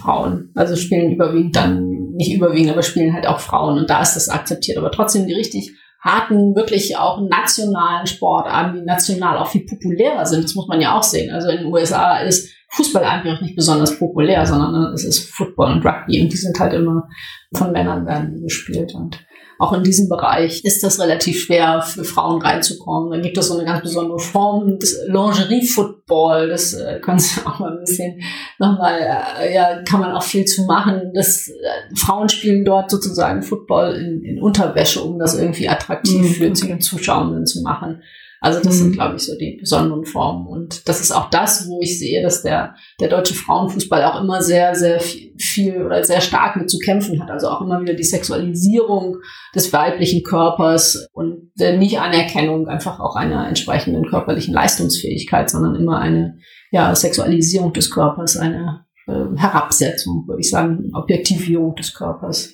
Frauen, 0.00 0.50
also 0.54 0.76
spielen 0.76 1.12
überwiegend 1.12 1.56
dann, 1.56 2.12
nicht 2.14 2.34
überwiegend, 2.34 2.72
aber 2.72 2.82
spielen 2.82 3.12
halt 3.12 3.26
auch 3.26 3.40
Frauen 3.40 3.78
und 3.78 3.90
da 3.90 4.00
ist 4.00 4.14
das 4.14 4.28
akzeptiert. 4.28 4.78
Aber 4.78 4.90
trotzdem 4.90 5.26
die 5.26 5.34
richtig 5.34 5.72
harten, 6.02 6.54
wirklich 6.56 6.96
auch 6.96 7.20
nationalen 7.28 8.06
Sportarten, 8.06 8.78
die 8.78 8.84
national 8.84 9.38
auch 9.38 9.46
viel 9.46 9.64
populärer 9.64 10.26
sind, 10.26 10.44
das 10.44 10.54
muss 10.54 10.66
man 10.66 10.80
ja 10.80 10.98
auch 10.98 11.02
sehen. 11.02 11.32
Also 11.32 11.48
in 11.48 11.58
den 11.58 11.72
USA 11.72 12.18
ist 12.18 12.52
Fußball 12.70 13.04
einfach 13.04 13.40
nicht 13.40 13.54
besonders 13.54 13.98
populär, 13.98 14.44
sondern 14.44 14.92
es 14.94 15.04
ist 15.04 15.30
Football 15.30 15.72
und 15.72 15.86
Rugby 15.86 16.22
und 16.22 16.32
die 16.32 16.36
sind 16.36 16.58
halt 16.58 16.72
immer 16.72 17.08
von 17.54 17.70
Männern 17.70 18.06
werden 18.06 18.42
gespielt 18.42 18.94
und 18.94 19.24
auch 19.58 19.72
in 19.72 19.82
diesem 19.82 20.08
Bereich 20.08 20.64
ist 20.64 20.82
das 20.82 21.00
relativ 21.00 21.42
schwer 21.42 21.82
für 21.82 22.04
Frauen 22.04 22.42
reinzukommen. 22.42 23.10
Da 23.10 23.20
gibt 23.20 23.38
es 23.38 23.48
so 23.48 23.56
eine 23.56 23.64
ganz 23.64 23.82
besondere 23.82 24.18
Form 24.18 24.78
des 24.78 24.98
Lingerie-Football. 25.06 26.48
Das 26.48 26.74
äh, 26.74 27.00
können 27.00 27.18
Sie 27.18 27.40
auch 27.46 27.58
mal 27.58 27.72
ein 27.72 27.80
bisschen 27.80 28.20
nochmal, 28.58 28.98
äh, 29.40 29.54
ja, 29.54 29.82
kann 29.82 30.00
man 30.00 30.12
auch 30.12 30.22
viel 30.22 30.44
zu 30.44 30.64
machen. 30.64 31.12
Das, 31.14 31.48
äh, 31.48 31.94
Frauen 31.96 32.28
spielen 32.28 32.64
dort 32.64 32.90
sozusagen 32.90 33.42
Football 33.42 33.94
in, 33.94 34.22
in 34.24 34.42
Unterwäsche, 34.42 35.00
um 35.02 35.18
das 35.18 35.38
irgendwie 35.38 35.68
attraktiv 35.68 36.22
mhm, 36.22 36.34
für 36.34 36.50
die 36.50 36.78
Zuschauenden 36.78 37.46
zu 37.46 37.62
machen. 37.62 38.02
Also 38.42 38.58
das 38.58 38.74
mhm. 38.74 38.78
sind, 38.78 38.92
glaube 38.94 39.14
ich, 39.14 39.22
so 39.22 39.38
die 39.38 39.56
besonderen 39.60 40.04
Formen. 40.04 40.48
Und 40.48 40.88
das 40.88 41.00
ist 41.00 41.12
auch 41.12 41.30
das, 41.30 41.68
wo 41.68 41.80
ich 41.80 42.00
sehe, 42.00 42.22
dass 42.22 42.42
der, 42.42 42.74
der 43.00 43.08
deutsche 43.08 43.34
Frauenfußball 43.34 44.02
auch 44.02 44.20
immer 44.20 44.42
sehr, 44.42 44.74
sehr 44.74 44.98
viel 45.00 45.80
oder 45.86 46.02
sehr 46.02 46.20
stark 46.20 46.56
mit 46.56 46.68
zu 46.68 46.78
kämpfen 46.78 47.22
hat. 47.22 47.30
Also 47.30 47.48
auch 47.48 47.60
immer 47.60 47.80
wieder 47.80 47.94
die 47.94 48.02
Sexualisierung 48.02 49.18
des 49.54 49.72
weiblichen 49.72 50.24
Körpers 50.24 51.06
und 51.12 51.52
der 51.54 51.78
Nicht-Anerkennung 51.78 52.66
einfach 52.66 52.98
auch 52.98 53.14
einer 53.14 53.46
entsprechenden 53.46 54.06
körperlichen 54.06 54.52
Leistungsfähigkeit, 54.52 55.48
sondern 55.48 55.76
immer 55.76 56.00
eine 56.00 56.38
ja, 56.72 56.92
Sexualisierung 56.96 57.72
des 57.72 57.92
Körpers, 57.92 58.36
eine 58.36 58.86
äh, 59.06 59.36
Herabsetzung, 59.36 60.24
würde 60.26 60.40
ich 60.40 60.50
sagen, 60.50 60.90
Objektivierung 60.94 61.76
des 61.76 61.94
Körpers. 61.94 62.52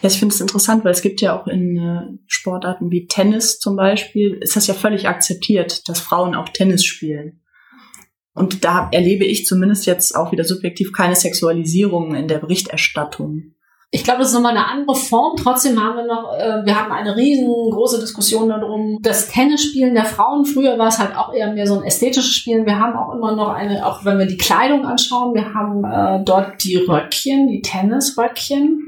Ja, 0.00 0.08
ich 0.08 0.18
finde 0.18 0.34
es 0.34 0.40
interessant, 0.40 0.84
weil 0.84 0.92
es 0.92 1.02
gibt 1.02 1.20
ja 1.20 1.38
auch 1.38 1.46
in 1.48 1.76
äh, 1.76 2.18
Sportarten 2.26 2.90
wie 2.90 3.06
Tennis 3.06 3.58
zum 3.58 3.74
Beispiel, 3.74 4.38
ist 4.40 4.54
das 4.54 4.68
ja 4.68 4.74
völlig 4.74 5.08
akzeptiert, 5.08 5.88
dass 5.88 6.00
Frauen 6.00 6.34
auch 6.34 6.48
Tennis 6.50 6.84
spielen. 6.84 7.40
Und 8.32 8.64
da 8.64 8.88
erlebe 8.92 9.24
ich 9.24 9.46
zumindest 9.46 9.86
jetzt 9.86 10.14
auch 10.14 10.30
wieder 10.30 10.44
subjektiv 10.44 10.92
keine 10.92 11.16
Sexualisierung 11.16 12.14
in 12.14 12.28
der 12.28 12.38
Berichterstattung. 12.38 13.54
Ich 13.90 14.04
glaube, 14.04 14.20
das 14.20 14.28
ist 14.28 14.34
nochmal 14.34 14.56
eine 14.56 14.66
andere 14.66 14.94
Form. 14.94 15.34
Trotzdem 15.36 15.82
haben 15.82 15.96
wir 15.96 16.06
noch, 16.06 16.32
äh, 16.34 16.64
wir 16.64 16.78
hatten 16.78 16.92
eine 16.92 17.16
riesengroße 17.16 17.98
Diskussion 17.98 18.50
darum, 18.50 18.98
das 19.00 19.28
Tennisspielen 19.28 19.94
der 19.94 20.04
Frauen. 20.04 20.44
Früher 20.44 20.78
war 20.78 20.88
es 20.88 20.98
halt 20.98 21.16
auch 21.16 21.32
eher 21.32 21.52
mehr 21.52 21.66
so 21.66 21.80
ein 21.80 21.84
ästhetisches 21.84 22.34
Spielen. 22.34 22.66
Wir 22.66 22.78
haben 22.78 22.96
auch 22.96 23.14
immer 23.14 23.34
noch 23.34 23.48
eine, 23.48 23.84
auch 23.84 24.04
wenn 24.04 24.18
wir 24.18 24.26
die 24.26 24.36
Kleidung 24.36 24.84
anschauen, 24.84 25.34
wir 25.34 25.54
haben 25.54 25.84
äh, 25.84 26.22
dort 26.22 26.62
die 26.62 26.76
Röckchen, 26.76 27.48
die 27.48 27.62
Tennisröckchen 27.62 28.87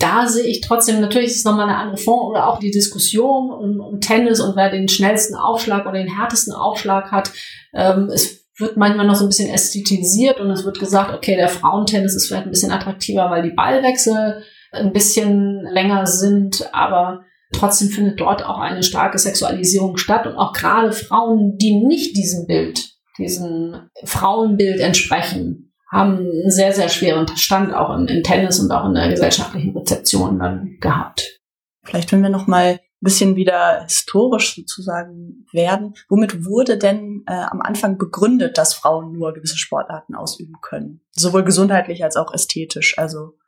da 0.00 0.26
sehe 0.26 0.46
ich 0.46 0.62
trotzdem, 0.62 1.00
natürlich 1.00 1.30
ist 1.30 1.36
es 1.36 1.44
nochmal 1.44 1.68
eine 1.68 1.76
andere 1.76 1.98
Form 1.98 2.30
oder 2.30 2.48
auch 2.48 2.58
die 2.58 2.70
Diskussion 2.70 3.50
um, 3.52 3.80
um, 3.80 4.00
Tennis 4.00 4.40
und 4.40 4.56
wer 4.56 4.70
den 4.70 4.88
schnellsten 4.88 5.36
Aufschlag 5.36 5.86
oder 5.86 5.98
den 5.98 6.16
härtesten 6.16 6.54
Aufschlag 6.54 7.12
hat. 7.12 7.30
Ähm, 7.74 8.08
es 8.12 8.46
wird 8.58 8.76
manchmal 8.76 9.06
noch 9.06 9.14
so 9.14 9.24
ein 9.24 9.28
bisschen 9.28 9.52
ästhetisiert 9.52 10.40
und 10.40 10.50
es 10.50 10.64
wird 10.64 10.78
gesagt, 10.78 11.14
okay, 11.14 11.36
der 11.36 11.48
Frauentennis 11.48 12.14
ist 12.14 12.26
vielleicht 12.26 12.46
ein 12.46 12.50
bisschen 12.50 12.72
attraktiver, 12.72 13.30
weil 13.30 13.42
die 13.42 13.54
Ballwechsel 13.54 14.42
ein 14.72 14.92
bisschen 14.92 15.66
länger 15.70 16.06
sind, 16.06 16.68
aber 16.72 17.24
trotzdem 17.52 17.88
findet 17.88 18.20
dort 18.20 18.44
auch 18.44 18.58
eine 18.58 18.82
starke 18.82 19.18
Sexualisierung 19.18 19.96
statt 19.96 20.26
und 20.26 20.36
auch 20.36 20.52
gerade 20.52 20.92
Frauen, 20.92 21.56
die 21.58 21.84
nicht 21.84 22.16
diesem 22.16 22.46
Bild, 22.46 22.90
diesem 23.18 23.90
Frauenbild 24.04 24.80
entsprechen, 24.80 25.69
haben 25.90 26.18
einen 26.18 26.50
sehr, 26.50 26.72
sehr 26.72 26.88
schweren 26.88 27.26
Stand 27.36 27.74
auch 27.74 27.94
im, 27.96 28.06
im 28.06 28.22
Tennis 28.22 28.60
und 28.60 28.70
auch 28.70 28.86
in 28.86 28.94
der 28.94 29.08
gesellschaftlichen 29.08 29.76
Rezeption 29.76 30.38
dann 30.38 30.76
gehabt. 30.80 31.40
Vielleicht, 31.84 32.12
wenn 32.12 32.22
wir 32.22 32.28
noch 32.28 32.46
mal 32.46 32.78
ein 32.78 32.78
bisschen 33.00 33.34
wieder 33.34 33.82
historisch 33.84 34.54
sozusagen 34.54 35.46
werden. 35.52 35.94
Womit 36.08 36.44
wurde 36.44 36.76
denn 36.76 37.24
äh, 37.26 37.32
am 37.32 37.60
Anfang 37.62 37.96
begründet, 37.98 38.58
dass 38.58 38.74
Frauen 38.74 39.12
nur 39.12 39.32
gewisse 39.32 39.56
Sportarten 39.56 40.14
ausüben 40.14 40.56
können? 40.60 41.00
Sowohl 41.10 41.42
gesundheitlich 41.42 42.04
als 42.04 42.16
auch 42.16 42.32
ästhetisch. 42.32 42.98
Also 42.98 43.38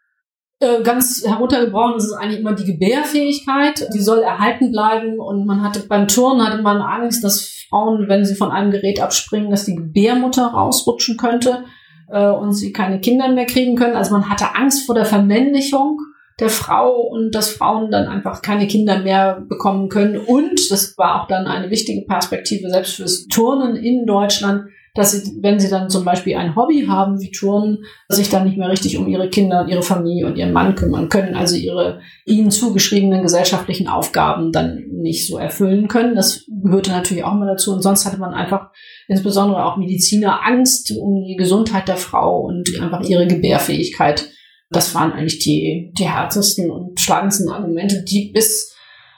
Äh, 0.58 0.82
ganz 0.82 1.22
heruntergebrochen 1.24 1.96
ist 1.96 2.04
es 2.04 2.12
eigentlich 2.12 2.40
immer 2.40 2.54
die 2.54 2.64
Gebärfähigkeit. 2.64 3.88
Die 3.94 4.00
soll 4.00 4.20
erhalten 4.20 4.72
bleiben 4.72 5.20
und 5.20 5.44
man 5.44 5.62
hatte 5.62 5.80
beim 5.86 6.08
Turnen 6.08 6.46
hatte 6.46 6.62
man 6.62 6.80
Angst, 6.80 7.22
dass 7.22 7.66
Frauen, 7.68 8.08
wenn 8.08 8.24
sie 8.24 8.34
von 8.34 8.50
einem 8.50 8.70
Gerät 8.70 9.00
abspringen, 9.00 9.50
dass 9.50 9.66
die 9.66 9.76
Gebärmutter 9.76 10.46
rausrutschen 10.46 11.16
könnte 11.16 11.64
äh, 12.12 12.28
und 12.28 12.52
sie 12.52 12.72
keine 12.72 13.00
Kinder 13.00 13.28
mehr 13.28 13.46
kriegen 13.46 13.76
können. 13.76 13.96
Also 13.96 14.12
man 14.12 14.28
hatte 14.28 14.54
Angst 14.54 14.86
vor 14.86 14.94
der 14.94 15.04
Vermännlichung 15.04 15.98
der 16.40 16.48
Frau 16.48 17.00
und 17.08 17.34
dass 17.34 17.50
Frauen 17.50 17.90
dann 17.90 18.08
einfach 18.08 18.42
keine 18.42 18.66
Kinder 18.66 18.98
mehr 19.00 19.42
bekommen 19.48 19.88
können. 19.88 20.16
Und 20.18 20.70
das 20.70 20.96
war 20.98 21.22
auch 21.22 21.26
dann 21.26 21.46
eine 21.46 21.70
wichtige 21.70 22.02
Perspektive 22.02 22.70
selbst 22.70 22.94
fürs 22.94 23.26
Turnen 23.26 23.76
in 23.76 24.06
Deutschland, 24.06 24.64
dass 24.94 25.12
sie, 25.12 25.38
wenn 25.40 25.58
sie 25.58 25.70
dann 25.70 25.88
zum 25.88 26.04
Beispiel 26.04 26.36
ein 26.36 26.54
Hobby 26.54 26.84
haben 26.86 27.18
wie 27.20 27.30
Turnen, 27.30 27.84
sich 28.08 28.28
dann 28.28 28.44
nicht 28.44 28.58
mehr 28.58 28.68
richtig 28.68 28.98
um 28.98 29.08
ihre 29.08 29.30
Kinder 29.30 29.62
und 29.62 29.68
ihre 29.68 29.82
Familie 29.82 30.26
und 30.26 30.36
ihren 30.36 30.52
Mann 30.52 30.74
kümmern 30.74 31.08
können, 31.08 31.34
also 31.34 31.56
ihre 31.56 32.00
ihnen 32.26 32.50
zugeschriebenen 32.50 33.22
gesellschaftlichen 33.22 33.88
Aufgaben 33.88 34.52
dann 34.52 34.84
nicht 34.90 35.26
so 35.26 35.38
erfüllen 35.38 35.88
können. 35.88 36.14
Das 36.14 36.44
gehörte 36.62 36.90
natürlich 36.90 37.24
auch 37.24 37.32
mal 37.32 37.46
dazu. 37.46 37.72
Und 37.72 37.82
sonst 37.82 38.04
hatte 38.04 38.18
man 38.18 38.34
einfach 38.34 38.70
insbesondere 39.08 39.64
auch 39.64 39.78
Mediziner 39.78 40.46
Angst 40.46 40.92
um 40.94 41.24
die 41.24 41.36
Gesundheit 41.36 41.88
der 41.88 41.96
Frau 41.96 42.40
und 42.42 42.68
einfach 42.78 43.00
ihre 43.00 43.26
Gebärfähigkeit. 43.26 44.28
Das 44.68 44.94
waren 44.94 45.12
eigentlich 45.12 45.38
die, 45.38 45.92
die 45.98 46.08
härtesten 46.08 46.70
und 46.70 47.00
schlagendsten 47.00 47.50
Argumente, 47.50 48.04
die 48.04 48.30
bis 48.32 48.74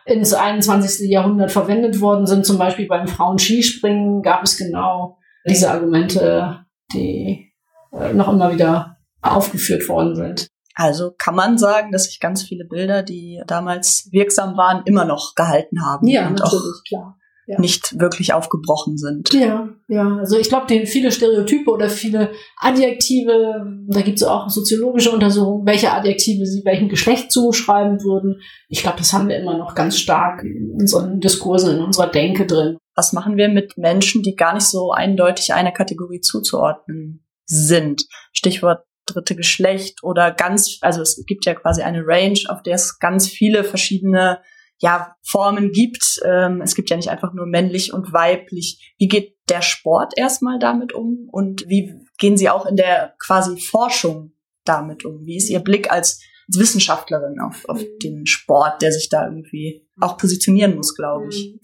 ins 0.06 0.34
21. 0.34 1.10
Jahrhundert 1.10 1.50
verwendet 1.50 2.00
worden 2.00 2.26
sind. 2.26 2.46
Zum 2.46 2.58
Beispiel 2.58 2.86
beim 2.86 3.08
Frauen-Skispringen 3.08 4.22
gab 4.22 4.44
es 4.44 4.56
genau 4.56 5.18
diese 5.46 5.70
Argumente, 5.70 6.64
die 6.92 7.52
äh, 7.92 8.12
noch 8.12 8.32
immer 8.32 8.52
wieder 8.52 8.98
aufgeführt 9.22 9.88
worden 9.88 10.14
sind. 10.14 10.48
Also 10.74 11.12
kann 11.16 11.36
man 11.36 11.56
sagen, 11.56 11.92
dass 11.92 12.04
sich 12.04 12.18
ganz 12.18 12.42
viele 12.42 12.64
Bilder, 12.64 13.02
die 13.02 13.42
damals 13.46 14.08
wirksam 14.10 14.56
waren, 14.56 14.82
immer 14.86 15.04
noch 15.04 15.34
gehalten 15.34 15.84
haben. 15.84 16.08
Ja, 16.08 16.26
und 16.26 16.38
natürlich, 16.40 16.82
klar. 16.88 17.16
Ja. 17.46 17.60
nicht 17.60 18.00
wirklich 18.00 18.32
aufgebrochen 18.32 18.96
sind. 18.96 19.32
Ja, 19.34 19.68
ja. 19.88 20.16
Also 20.16 20.38
ich 20.38 20.48
glaube, 20.48 20.86
viele 20.86 21.12
Stereotype 21.12 21.70
oder 21.70 21.90
viele 21.90 22.30
Adjektive, 22.58 23.66
da 23.86 24.00
gibt 24.00 24.16
es 24.16 24.22
auch 24.22 24.48
soziologische 24.48 25.10
Untersuchungen, 25.10 25.66
welche 25.66 25.92
Adjektive 25.92 26.46
sie 26.46 26.64
welchem 26.64 26.88
Geschlecht 26.88 27.30
zuschreiben 27.30 28.02
würden. 28.02 28.40
Ich 28.68 28.80
glaube, 28.80 28.96
das 28.98 29.12
haben 29.12 29.28
wir 29.28 29.36
immer 29.36 29.58
noch 29.58 29.74
ganz 29.74 29.98
stark 29.98 30.42
in 30.42 30.70
unseren 30.80 31.20
Diskursen, 31.20 31.76
in 31.76 31.82
unserer 31.82 32.06
Denke 32.06 32.46
drin 32.46 32.78
was 32.94 33.12
machen 33.12 33.36
wir 33.36 33.48
mit 33.48 33.76
Menschen, 33.76 34.22
die 34.22 34.36
gar 34.36 34.54
nicht 34.54 34.66
so 34.66 34.92
eindeutig 34.92 35.52
einer 35.52 35.72
Kategorie 35.72 36.20
zuzuordnen 36.20 37.26
sind? 37.44 38.06
Stichwort 38.32 38.84
dritte 39.06 39.36
Geschlecht 39.36 40.02
oder 40.02 40.32
ganz, 40.32 40.78
also 40.80 41.02
es 41.02 41.22
gibt 41.26 41.44
ja 41.44 41.54
quasi 41.54 41.82
eine 41.82 42.02
Range, 42.06 42.38
auf 42.48 42.62
der 42.62 42.76
es 42.76 42.98
ganz 42.98 43.28
viele 43.28 43.64
verschiedene 43.64 44.40
ja, 44.78 45.16
Formen 45.22 45.72
gibt. 45.72 46.20
Ähm, 46.24 46.60
es 46.62 46.74
gibt 46.74 46.90
ja 46.90 46.96
nicht 46.96 47.10
einfach 47.10 47.32
nur 47.32 47.46
männlich 47.46 47.92
und 47.92 48.12
weiblich. 48.12 48.94
Wie 48.98 49.08
geht 49.08 49.36
der 49.48 49.62
Sport 49.62 50.14
erstmal 50.16 50.58
damit 50.58 50.92
um 50.92 51.28
und 51.30 51.68
wie 51.68 51.94
gehen 52.18 52.36
Sie 52.36 52.48
auch 52.48 52.66
in 52.66 52.76
der 52.76 53.14
quasi 53.18 53.60
Forschung 53.60 54.32
damit 54.64 55.04
um? 55.04 55.24
Wie 55.24 55.36
ist 55.36 55.50
Ihr 55.50 55.60
Blick 55.60 55.90
als, 55.90 56.20
als 56.48 56.58
Wissenschaftlerin 56.58 57.40
auf, 57.40 57.64
auf 57.68 57.80
mhm. 57.80 57.98
den 58.02 58.26
Sport, 58.26 58.82
der 58.82 58.92
sich 58.92 59.08
da 59.08 59.26
irgendwie 59.26 59.86
auch 60.00 60.16
positionieren 60.16 60.76
muss, 60.76 60.94
glaube 60.94 61.28
ich? 61.30 61.52
Mhm. 61.54 61.60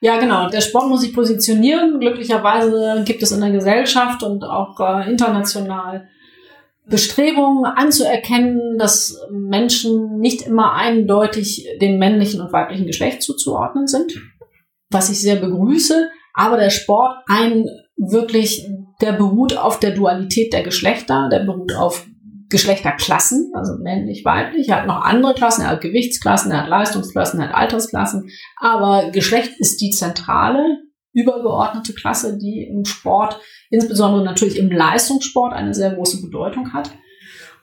Ja, 0.00 0.18
genau. 0.18 0.48
Der 0.48 0.60
Sport 0.60 0.88
muss 0.88 1.02
sich 1.02 1.14
positionieren. 1.14 2.00
Glücklicherweise 2.00 3.04
gibt 3.06 3.22
es 3.22 3.30
in 3.30 3.40
der 3.40 3.52
Gesellschaft 3.52 4.24
und 4.24 4.42
auch 4.42 4.80
äh, 4.80 5.08
international 5.08 6.08
Bestrebungen 6.86 7.64
anzuerkennen, 7.64 8.76
dass 8.78 9.20
Menschen 9.30 10.18
nicht 10.18 10.42
immer 10.42 10.72
eindeutig 10.72 11.66
dem 11.80 11.98
männlichen 11.98 12.40
und 12.40 12.52
weiblichen 12.52 12.86
Geschlecht 12.86 13.22
zuzuordnen 13.22 13.86
sind, 13.86 14.12
was 14.90 15.10
ich 15.10 15.20
sehr 15.20 15.36
begrüße. 15.36 16.08
Aber 16.34 16.56
der 16.56 16.70
Sport 16.70 17.18
ein 17.28 17.66
wirklich, 17.96 18.68
der 19.00 19.12
beruht 19.12 19.56
auf 19.56 19.78
der 19.78 19.92
Dualität 19.92 20.52
der 20.52 20.62
Geschlechter, 20.62 21.28
der 21.30 21.40
beruht 21.40 21.74
auf 21.74 22.06
Geschlechterklassen, 22.48 23.50
also 23.54 23.82
männlich, 23.82 24.24
weiblich. 24.24 24.68
Er 24.68 24.80
hat 24.80 24.86
noch 24.86 25.02
andere 25.02 25.34
Klassen, 25.34 25.62
er 25.62 25.70
hat 25.70 25.80
Gewichtsklassen, 25.80 26.52
er 26.52 26.62
hat 26.62 26.68
Leistungsklassen, 26.68 27.40
er 27.40 27.48
hat 27.48 27.54
Altersklassen. 27.54 28.28
Aber 28.56 29.10
Geschlecht 29.10 29.52
ist 29.58 29.80
die 29.80 29.90
zentrale, 29.90 30.81
übergeordnete 31.12 31.94
Klasse, 31.94 32.38
die 32.38 32.62
im 32.62 32.84
Sport, 32.84 33.38
insbesondere 33.70 34.24
natürlich 34.24 34.58
im 34.58 34.70
Leistungssport, 34.70 35.52
eine 35.52 35.74
sehr 35.74 35.94
große 35.94 36.22
Bedeutung 36.22 36.72
hat. 36.72 36.90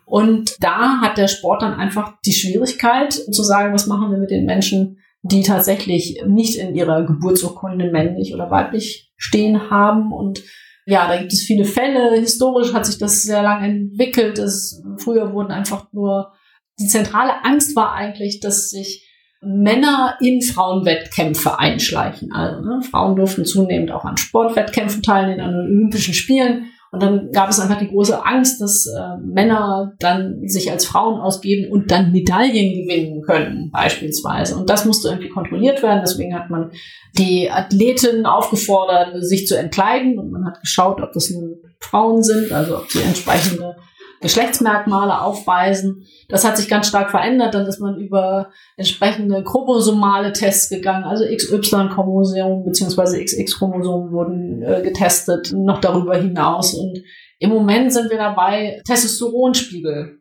Und 0.05 0.55
da 0.59 1.01
hat 1.01 1.17
der 1.17 1.27
Sport 1.27 1.61
dann 1.61 1.73
einfach 1.73 2.13
die 2.25 2.33
Schwierigkeit 2.33 3.13
zu 3.13 3.43
sagen, 3.43 3.73
was 3.73 3.87
machen 3.87 4.11
wir 4.11 4.17
mit 4.17 4.31
den 4.31 4.45
Menschen, 4.45 4.97
die 5.21 5.43
tatsächlich 5.43 6.23
nicht 6.25 6.55
in 6.55 6.73
ihrer 6.75 7.03
Geburtsurkunde 7.05 7.91
männlich 7.91 8.33
oder 8.33 8.49
weiblich 8.49 9.11
stehen 9.17 9.69
haben 9.69 10.13
und 10.13 10.41
ja, 10.89 11.07
da 11.07 11.17
gibt 11.17 11.31
es 11.31 11.43
viele 11.43 11.65
Fälle. 11.65 12.19
Historisch 12.19 12.73
hat 12.73 12.87
sich 12.87 12.97
das 12.97 13.21
sehr 13.21 13.43
lange 13.43 13.67
entwickelt. 13.67 14.39
Es, 14.39 14.81
früher 14.97 15.33
wurden 15.33 15.51
einfach 15.51 15.93
nur, 15.93 16.33
die 16.79 16.87
zentrale 16.87 17.45
Angst 17.45 17.75
war 17.75 17.93
eigentlich, 17.93 18.39
dass 18.39 18.71
sich 18.71 19.07
Männer 19.41 20.17
in 20.21 20.41
Frauenwettkämpfe 20.41 21.57
einschleichen. 21.57 22.31
Also 22.33 22.61
ne, 22.61 22.81
Frauen 22.89 23.15
durften 23.15 23.45
zunehmend 23.45 23.91
auch 23.91 24.03
an 24.03 24.17
Sportwettkämpfen 24.17 25.01
teilnehmen, 25.01 25.41
an 25.41 25.55
Olympischen 25.55 26.13
Spielen. 26.13 26.65
Und 26.91 27.03
dann 27.03 27.31
gab 27.31 27.49
es 27.49 27.59
einfach 27.59 27.77
die 27.77 27.87
große 27.87 28.25
Angst, 28.25 28.59
dass 28.61 28.87
äh, 28.87 29.17
Männer 29.23 29.93
dann 29.99 30.47
sich 30.47 30.71
als 30.71 30.85
Frauen 30.85 31.21
ausgeben 31.21 31.71
und 31.71 31.91
dann 31.91 32.11
Medaillen 32.11 32.73
gewinnen 32.83 33.21
können, 33.21 33.69
beispielsweise. 33.71 34.55
Und 34.55 34.71
das 34.71 34.85
musste 34.85 35.09
irgendwie 35.09 35.29
kontrolliert 35.29 35.83
werden. 35.83 36.01
Deswegen 36.03 36.33
hat 36.33 36.49
man 36.49 36.71
die 37.17 37.51
Athleten 37.51 38.25
aufgefordert, 38.25 39.23
sich 39.23 39.45
zu 39.45 39.55
entkleiden. 39.55 40.17
Und 40.17 40.31
man 40.31 40.45
hat 40.45 40.61
geschaut, 40.61 40.99
ob 41.01 41.13
das 41.13 41.29
nun 41.29 41.57
Frauen 41.79 42.23
sind, 42.23 42.51
also 42.51 42.77
ob 42.77 42.91
sie 42.91 43.03
entsprechende 43.03 43.75
Geschlechtsmerkmale 44.21 45.21
aufweisen. 45.21 46.05
Das 46.27 46.43
hat 46.45 46.57
sich 46.57 46.67
ganz 46.67 46.87
stark 46.87 47.11
verändert. 47.11 47.53
Dann 47.53 47.65
ist 47.65 47.79
man 47.79 47.97
über 47.97 48.49
entsprechende 48.75 49.43
chromosomale 49.43 50.33
Tests 50.33 50.69
gegangen. 50.69 51.05
Also 51.05 51.25
XY-Chromosomen 51.25 52.65
bzw. 52.65 53.23
XX-Chromosomen 53.23 54.11
wurden 54.11 54.63
äh, 54.63 54.81
getestet, 54.81 55.51
noch 55.53 55.79
darüber 55.79 56.17
hinaus. 56.17 56.73
Und 56.73 57.01
im 57.39 57.49
Moment 57.49 57.93
sind 57.93 58.09
wir 58.09 58.17
dabei, 58.17 58.81
Testosteronspiegel 58.85 60.19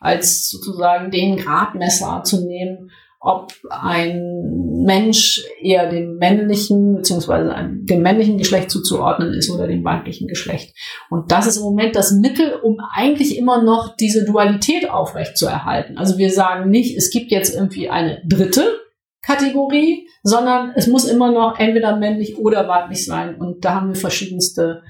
als 0.00 0.50
sozusagen 0.50 1.10
den 1.10 1.36
Gradmesser 1.36 2.22
zu 2.24 2.46
nehmen, 2.46 2.90
ob 3.20 3.52
ein 3.70 4.77
Mensch 4.88 5.44
eher 5.60 5.90
dem 5.90 6.16
männlichen 6.16 6.96
beziehungsweise 6.96 7.54
dem 7.82 8.00
männlichen 8.00 8.38
Geschlecht 8.38 8.70
zuzuordnen 8.70 9.34
ist 9.34 9.50
oder 9.50 9.66
dem 9.66 9.84
weiblichen 9.84 10.28
Geschlecht. 10.28 10.74
Und 11.10 11.30
das 11.30 11.46
ist 11.46 11.58
im 11.58 11.64
Moment 11.64 11.94
das 11.94 12.12
Mittel, 12.12 12.54
um 12.62 12.78
eigentlich 12.94 13.36
immer 13.36 13.62
noch 13.62 13.94
diese 13.96 14.24
Dualität 14.24 14.90
aufrechtzuerhalten. 14.90 15.98
Also 15.98 16.16
wir 16.16 16.30
sagen 16.30 16.70
nicht, 16.70 16.96
es 16.96 17.10
gibt 17.10 17.30
jetzt 17.30 17.54
irgendwie 17.54 17.90
eine 17.90 18.22
dritte 18.26 18.80
Kategorie, 19.22 20.08
sondern 20.22 20.72
es 20.74 20.86
muss 20.86 21.04
immer 21.04 21.30
noch 21.30 21.58
entweder 21.58 21.96
männlich 21.96 22.38
oder 22.38 22.66
weiblich 22.66 23.04
sein. 23.04 23.36
Und 23.36 23.66
da 23.66 23.74
haben 23.74 23.88
wir 23.88 24.00
verschiedenste 24.00 24.82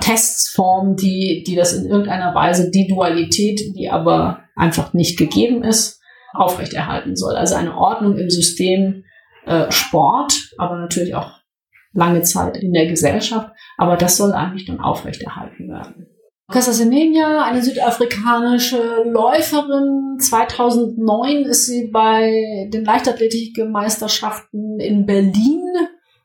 Testsformen, 0.00 0.96
die, 0.96 1.44
die 1.46 1.56
das 1.56 1.72
in 1.72 1.86
irgendeiner 1.86 2.34
Weise, 2.34 2.70
die 2.70 2.86
Dualität, 2.86 3.60
die 3.74 3.88
aber 3.88 4.40
einfach 4.54 4.92
nicht 4.92 5.18
gegeben 5.18 5.64
ist, 5.64 6.02
aufrechterhalten 6.34 7.16
soll. 7.16 7.36
Also 7.36 7.54
eine 7.54 7.74
Ordnung 7.74 8.18
im 8.18 8.28
System 8.28 9.04
äh, 9.46 9.70
Sport, 9.70 10.50
aber 10.58 10.76
natürlich 10.76 11.14
auch 11.14 11.32
lange 11.92 12.22
Zeit 12.22 12.56
in 12.58 12.72
der 12.72 12.86
Gesellschaft. 12.86 13.50
Aber 13.78 13.96
das 13.96 14.16
soll 14.16 14.32
eigentlich 14.32 14.66
dann 14.66 14.80
aufrechterhalten 14.80 15.68
werden. 15.68 16.08
Cassa 16.50 16.72
Semenya, 16.72 17.42
eine 17.42 17.60
südafrikanische 17.62 19.02
Läuferin. 19.04 20.18
2009 20.20 21.44
ist 21.44 21.66
sie 21.66 21.88
bei 21.92 22.68
den 22.72 22.84
Leichtathletikmeisterschaften 22.84 24.78
in 24.78 25.06
Berlin 25.06 25.64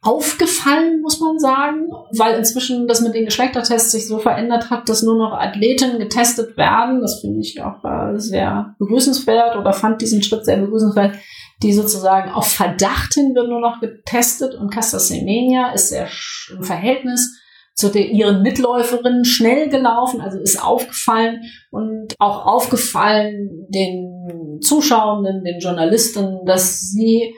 aufgefallen, 0.03 1.01
muss 1.01 1.19
man 1.19 1.37
sagen, 1.39 1.87
weil 2.17 2.35
inzwischen 2.37 2.87
das 2.87 3.01
mit 3.01 3.13
den 3.13 3.25
Geschlechtertests 3.25 3.91
sich 3.91 4.07
so 4.07 4.17
verändert 4.17 4.71
hat, 4.71 4.89
dass 4.89 5.03
nur 5.03 5.15
noch 5.15 5.33
Athleten 5.33 5.99
getestet 5.99 6.57
werden. 6.57 7.01
Das 7.01 7.21
finde 7.21 7.39
ich 7.39 7.61
auch 7.61 7.83
äh, 7.83 8.17
sehr 8.19 8.75
begrüßenswert 8.79 9.57
oder 9.57 9.73
fand 9.73 10.01
diesen 10.01 10.23
Schritt 10.23 10.45
sehr 10.45 10.57
begrüßenswert, 10.57 11.15
die 11.63 11.73
sozusagen 11.73 12.31
auf 12.31 12.47
Verdacht 12.47 13.13
hin 13.13 13.35
wird 13.35 13.47
nur 13.47 13.59
noch 13.59 13.79
getestet. 13.79 14.55
Und 14.55 14.73
Casta 14.73 14.99
Semenya 14.99 15.71
ist 15.73 15.89
sehr 15.89 16.07
im 16.55 16.63
Verhältnis 16.63 17.39
zu 17.75 17.89
den, 17.89 18.13
ihren 18.13 18.41
Mitläuferinnen 18.41 19.25
schnell 19.25 19.69
gelaufen, 19.69 20.21
also 20.21 20.39
ist 20.39 20.61
aufgefallen 20.61 21.41
und 21.71 22.15
auch 22.19 22.45
aufgefallen 22.45 23.67
den 23.69 24.59
Zuschauenden, 24.61 25.43
den 25.43 25.59
Journalisten, 25.59 26.45
dass 26.45 26.81
sie 26.81 27.33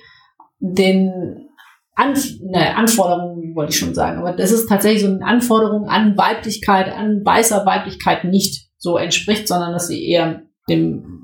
den 0.60 1.50
an, 1.96 2.14
ne, 2.42 2.76
Anforderungen, 2.76 3.56
wollte 3.56 3.72
ich 3.72 3.80
schon 3.80 3.94
sagen, 3.94 4.20
aber 4.20 4.32
das 4.32 4.52
ist 4.52 4.68
tatsächlich 4.68 5.04
so 5.04 5.10
eine 5.10 5.24
Anforderung 5.24 5.88
an 5.88 6.18
Weiblichkeit, 6.18 6.92
an 6.92 7.24
weißer 7.24 7.66
Weiblichkeit 7.66 8.24
nicht 8.24 8.70
so 8.78 8.98
entspricht, 8.98 9.48
sondern 9.48 9.74
dass 9.74 9.88
sie 9.88 10.10
eher 10.10 10.42
dem 10.68 11.23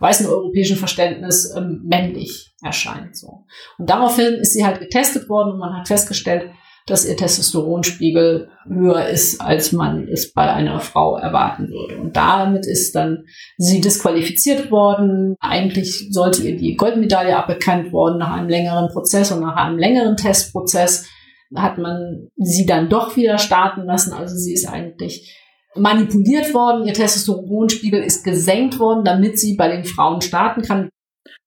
weißen 0.00 0.26
europäischen 0.26 0.76
Verständnis 0.76 1.52
ähm, 1.56 1.82
männlich 1.84 2.54
erscheint. 2.62 3.16
So. 3.16 3.44
Und 3.78 3.90
daraufhin 3.90 4.34
ist 4.34 4.52
sie 4.52 4.64
halt 4.64 4.80
getestet 4.80 5.28
worden 5.28 5.52
und 5.52 5.58
man 5.58 5.76
hat 5.76 5.88
festgestellt, 5.88 6.50
dass 6.86 7.04
ihr 7.04 7.16
Testosteronspiegel 7.16 8.48
höher 8.68 9.08
ist, 9.08 9.40
als 9.40 9.72
man 9.72 10.06
es 10.06 10.32
bei 10.32 10.52
einer 10.52 10.78
Frau 10.78 11.16
erwarten 11.16 11.68
würde. 11.68 12.00
Und 12.00 12.16
damit 12.16 12.64
ist 12.64 12.94
dann 12.94 13.24
sie 13.58 13.80
disqualifiziert 13.80 14.70
worden. 14.70 15.34
Eigentlich 15.40 16.08
sollte 16.10 16.44
ihr 16.44 16.56
die 16.56 16.76
Goldmedaille 16.76 17.36
aberkannt 17.36 17.92
worden 17.92 18.18
nach 18.18 18.32
einem 18.32 18.48
längeren 18.48 18.88
Prozess 18.88 19.32
und 19.32 19.40
nach 19.40 19.56
einem 19.56 19.78
längeren 19.78 20.16
Testprozess 20.16 21.08
hat 21.56 21.78
man 21.78 22.28
sie 22.36 22.66
dann 22.66 22.88
doch 22.88 23.16
wieder 23.16 23.38
starten 23.38 23.82
lassen. 23.82 24.12
Also 24.12 24.36
sie 24.36 24.52
ist 24.54 24.68
eigentlich 24.68 25.36
manipuliert 25.76 26.52
worden. 26.54 26.86
Ihr 26.86 26.94
Testosteronspiegel 26.94 28.02
ist 28.02 28.24
gesenkt 28.24 28.78
worden, 28.78 29.04
damit 29.04 29.38
sie 29.38 29.56
bei 29.56 29.68
den 29.68 29.84
Frauen 29.84 30.20
starten 30.20 30.62
kann. 30.62 30.90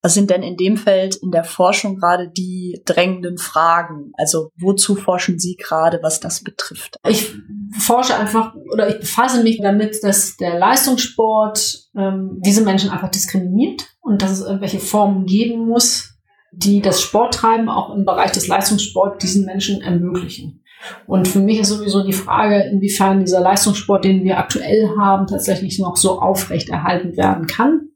Was 0.01 0.13
sind 0.13 0.29
denn 0.29 0.43
in 0.43 0.55
dem 0.55 0.77
Feld 0.77 1.17
in 1.17 1.31
der 1.31 1.43
Forschung 1.43 1.97
gerade 1.97 2.29
die 2.29 2.81
drängenden 2.85 3.37
Fragen? 3.37 4.13
Also 4.17 4.51
wozu 4.57 4.95
forschen 4.95 5.39
Sie 5.39 5.57
gerade, 5.57 5.99
was 6.01 6.21
das 6.21 6.41
betrifft? 6.41 6.95
Ich 7.07 7.33
forsche 7.77 8.15
einfach 8.15 8.55
oder 8.71 8.87
ich 8.87 8.99
befasse 8.99 9.43
mich 9.43 9.59
damit, 9.61 10.01
dass 10.01 10.37
der 10.37 10.57
Leistungssport 10.57 11.89
ähm, 11.97 12.39
diese 12.39 12.63
Menschen 12.63 12.91
einfach 12.91 13.11
diskriminiert 13.11 13.87
und 13.99 14.21
dass 14.21 14.31
es 14.31 14.41
irgendwelche 14.41 14.79
Formen 14.79 15.25
geben 15.25 15.67
muss, 15.67 16.13
die 16.53 16.81
das 16.81 17.01
Sporttreiben 17.01 17.67
auch 17.67 17.93
im 17.93 18.05
Bereich 18.05 18.31
des 18.31 18.47
Leistungssports 18.47 19.17
diesen 19.21 19.45
Menschen 19.45 19.81
ermöglichen. 19.81 20.63
Und 21.07 21.27
für 21.27 21.39
mich 21.39 21.59
ist 21.59 21.69
sowieso 21.69 22.03
die 22.03 22.13
Frage, 22.13 22.63
inwiefern 22.63 23.19
dieser 23.19 23.41
Leistungssport, 23.41 24.05
den 24.05 24.23
wir 24.23 24.37
aktuell 24.37 24.89
haben, 24.97 25.27
tatsächlich 25.27 25.79
noch 25.79 25.97
so 25.97 26.19
aufrechterhalten 26.19 27.17
werden 27.17 27.47
kann 27.47 27.89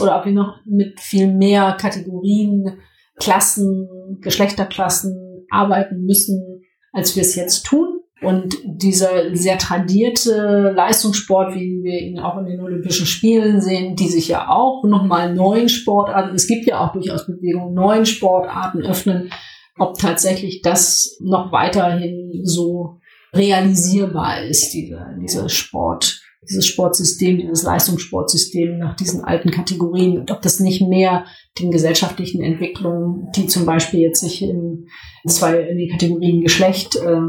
oder 0.00 0.18
ob 0.18 0.26
wir 0.26 0.32
noch 0.32 0.60
mit 0.64 1.00
viel 1.00 1.32
mehr 1.32 1.76
Kategorien, 1.80 2.78
Klassen, 3.18 4.18
Geschlechterklassen 4.20 5.46
arbeiten 5.50 6.04
müssen, 6.04 6.62
als 6.92 7.16
wir 7.16 7.22
es 7.22 7.34
jetzt 7.34 7.64
tun. 7.64 8.00
Und 8.20 8.56
dieser 8.64 9.34
sehr 9.36 9.58
tradierte 9.58 10.72
Leistungssport, 10.74 11.54
wie 11.54 11.82
wir 11.84 12.00
ihn 12.00 12.18
auch 12.18 12.36
in 12.38 12.46
den 12.46 12.60
Olympischen 12.60 13.06
Spielen 13.06 13.60
sehen, 13.60 13.94
die 13.94 14.08
sich 14.08 14.26
ja 14.26 14.48
auch 14.48 14.82
nochmal 14.84 15.34
neuen 15.34 15.68
Sportarten, 15.68 16.34
es 16.34 16.48
gibt 16.48 16.66
ja 16.66 16.80
auch 16.80 16.92
durchaus 16.92 17.26
Bewegungen, 17.26 17.74
neuen 17.74 18.06
Sportarten 18.06 18.82
öffnen, 18.82 19.30
ob 19.78 19.98
tatsächlich 19.98 20.62
das 20.62 21.18
noch 21.20 21.52
weiterhin 21.52 22.40
so 22.44 22.98
realisierbar 23.34 24.44
ist, 24.44 24.72
dieser, 24.72 25.14
dieser 25.20 25.48
Sport 25.48 26.22
dieses 26.48 26.66
Sportsystem, 26.66 27.38
dieses 27.38 27.62
Leistungssportsystem 27.62 28.78
nach 28.78 28.96
diesen 28.96 29.24
alten 29.24 29.50
Kategorien, 29.50 30.24
ob 30.30 30.40
das 30.42 30.60
nicht 30.60 30.80
mehr 30.80 31.26
den 31.58 31.70
gesellschaftlichen 31.70 32.42
Entwicklungen, 32.42 33.28
die 33.36 33.46
zum 33.46 33.66
Beispiel 33.66 34.00
jetzt 34.00 34.20
sich 34.20 34.42
in 34.42 34.86
zwei 35.26 35.60
in 35.60 35.78
die 35.78 35.88
Kategorien 35.88 36.40
Geschlecht 36.40 36.96
äh, 36.96 37.20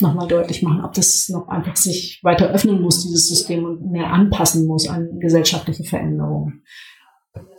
nochmal 0.00 0.28
deutlich 0.28 0.62
machen, 0.62 0.84
ob 0.84 0.92
das 0.94 1.28
noch 1.28 1.48
einfach 1.48 1.76
sich 1.76 2.20
weiter 2.22 2.50
öffnen 2.50 2.80
muss, 2.80 3.02
dieses 3.02 3.28
System 3.28 3.64
und 3.64 3.90
mehr 3.90 4.12
anpassen 4.12 4.66
muss 4.66 4.88
an 4.88 5.18
gesellschaftliche 5.20 5.84
Veränderungen. 5.84 6.64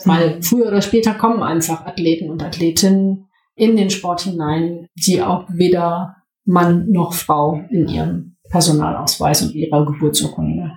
Weil 0.03 0.41
früher 0.41 0.67
oder 0.67 0.81
später 0.81 1.13
kommen 1.13 1.43
einfach 1.43 1.86
Athleten 1.86 2.29
und 2.29 2.43
Athletinnen 2.43 3.27
in 3.56 3.76
den 3.76 3.89
Sport 3.89 4.22
hinein, 4.22 4.88
die 4.96 5.22
auch 5.22 5.46
weder 5.50 6.15
Mann 6.46 6.89
noch 6.91 7.13
Frau 7.13 7.62
in 7.70 7.88
ihrem 7.88 8.38
Personalausweis 8.50 9.41
und 9.41 9.56
ihrer 9.56 9.86
Geburtsurkunde 9.86 10.72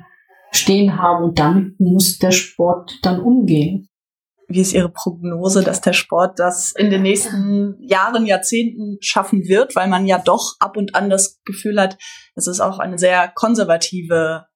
stehen 0.51 0.99
haben 0.99 1.25
und 1.25 1.39
damit 1.39 1.79
muss 1.79 2.19
der 2.19 2.31
Sport 2.31 2.99
dann 3.03 3.21
umgehen. 3.21 3.89
Wie 4.51 4.61
ist 4.61 4.73
Ihre 4.73 4.89
Prognose, 4.89 5.63
dass 5.63 5.83
der 5.83 5.93
Sport 5.93 6.39
das 6.39 6.73
in 6.73 6.89
den 6.89 7.03
nächsten 7.03 7.77
Jahren, 7.83 8.25
Jahrzehnten 8.25 8.97
schaffen 9.01 9.47
wird, 9.47 9.77
weil 9.77 9.89
man 9.89 10.07
ja 10.07 10.19
doch 10.19 10.57
ab 10.59 10.79
und 10.79 10.95
an 10.95 11.11
das 11.11 11.43
Gefühl 11.45 11.79
hat, 11.79 11.99
es 12.35 12.47
ist 12.47 12.61
auch 12.61 12.79
eine 12.79 12.99
sehr 12.99 13.29
konservative 13.29 14.47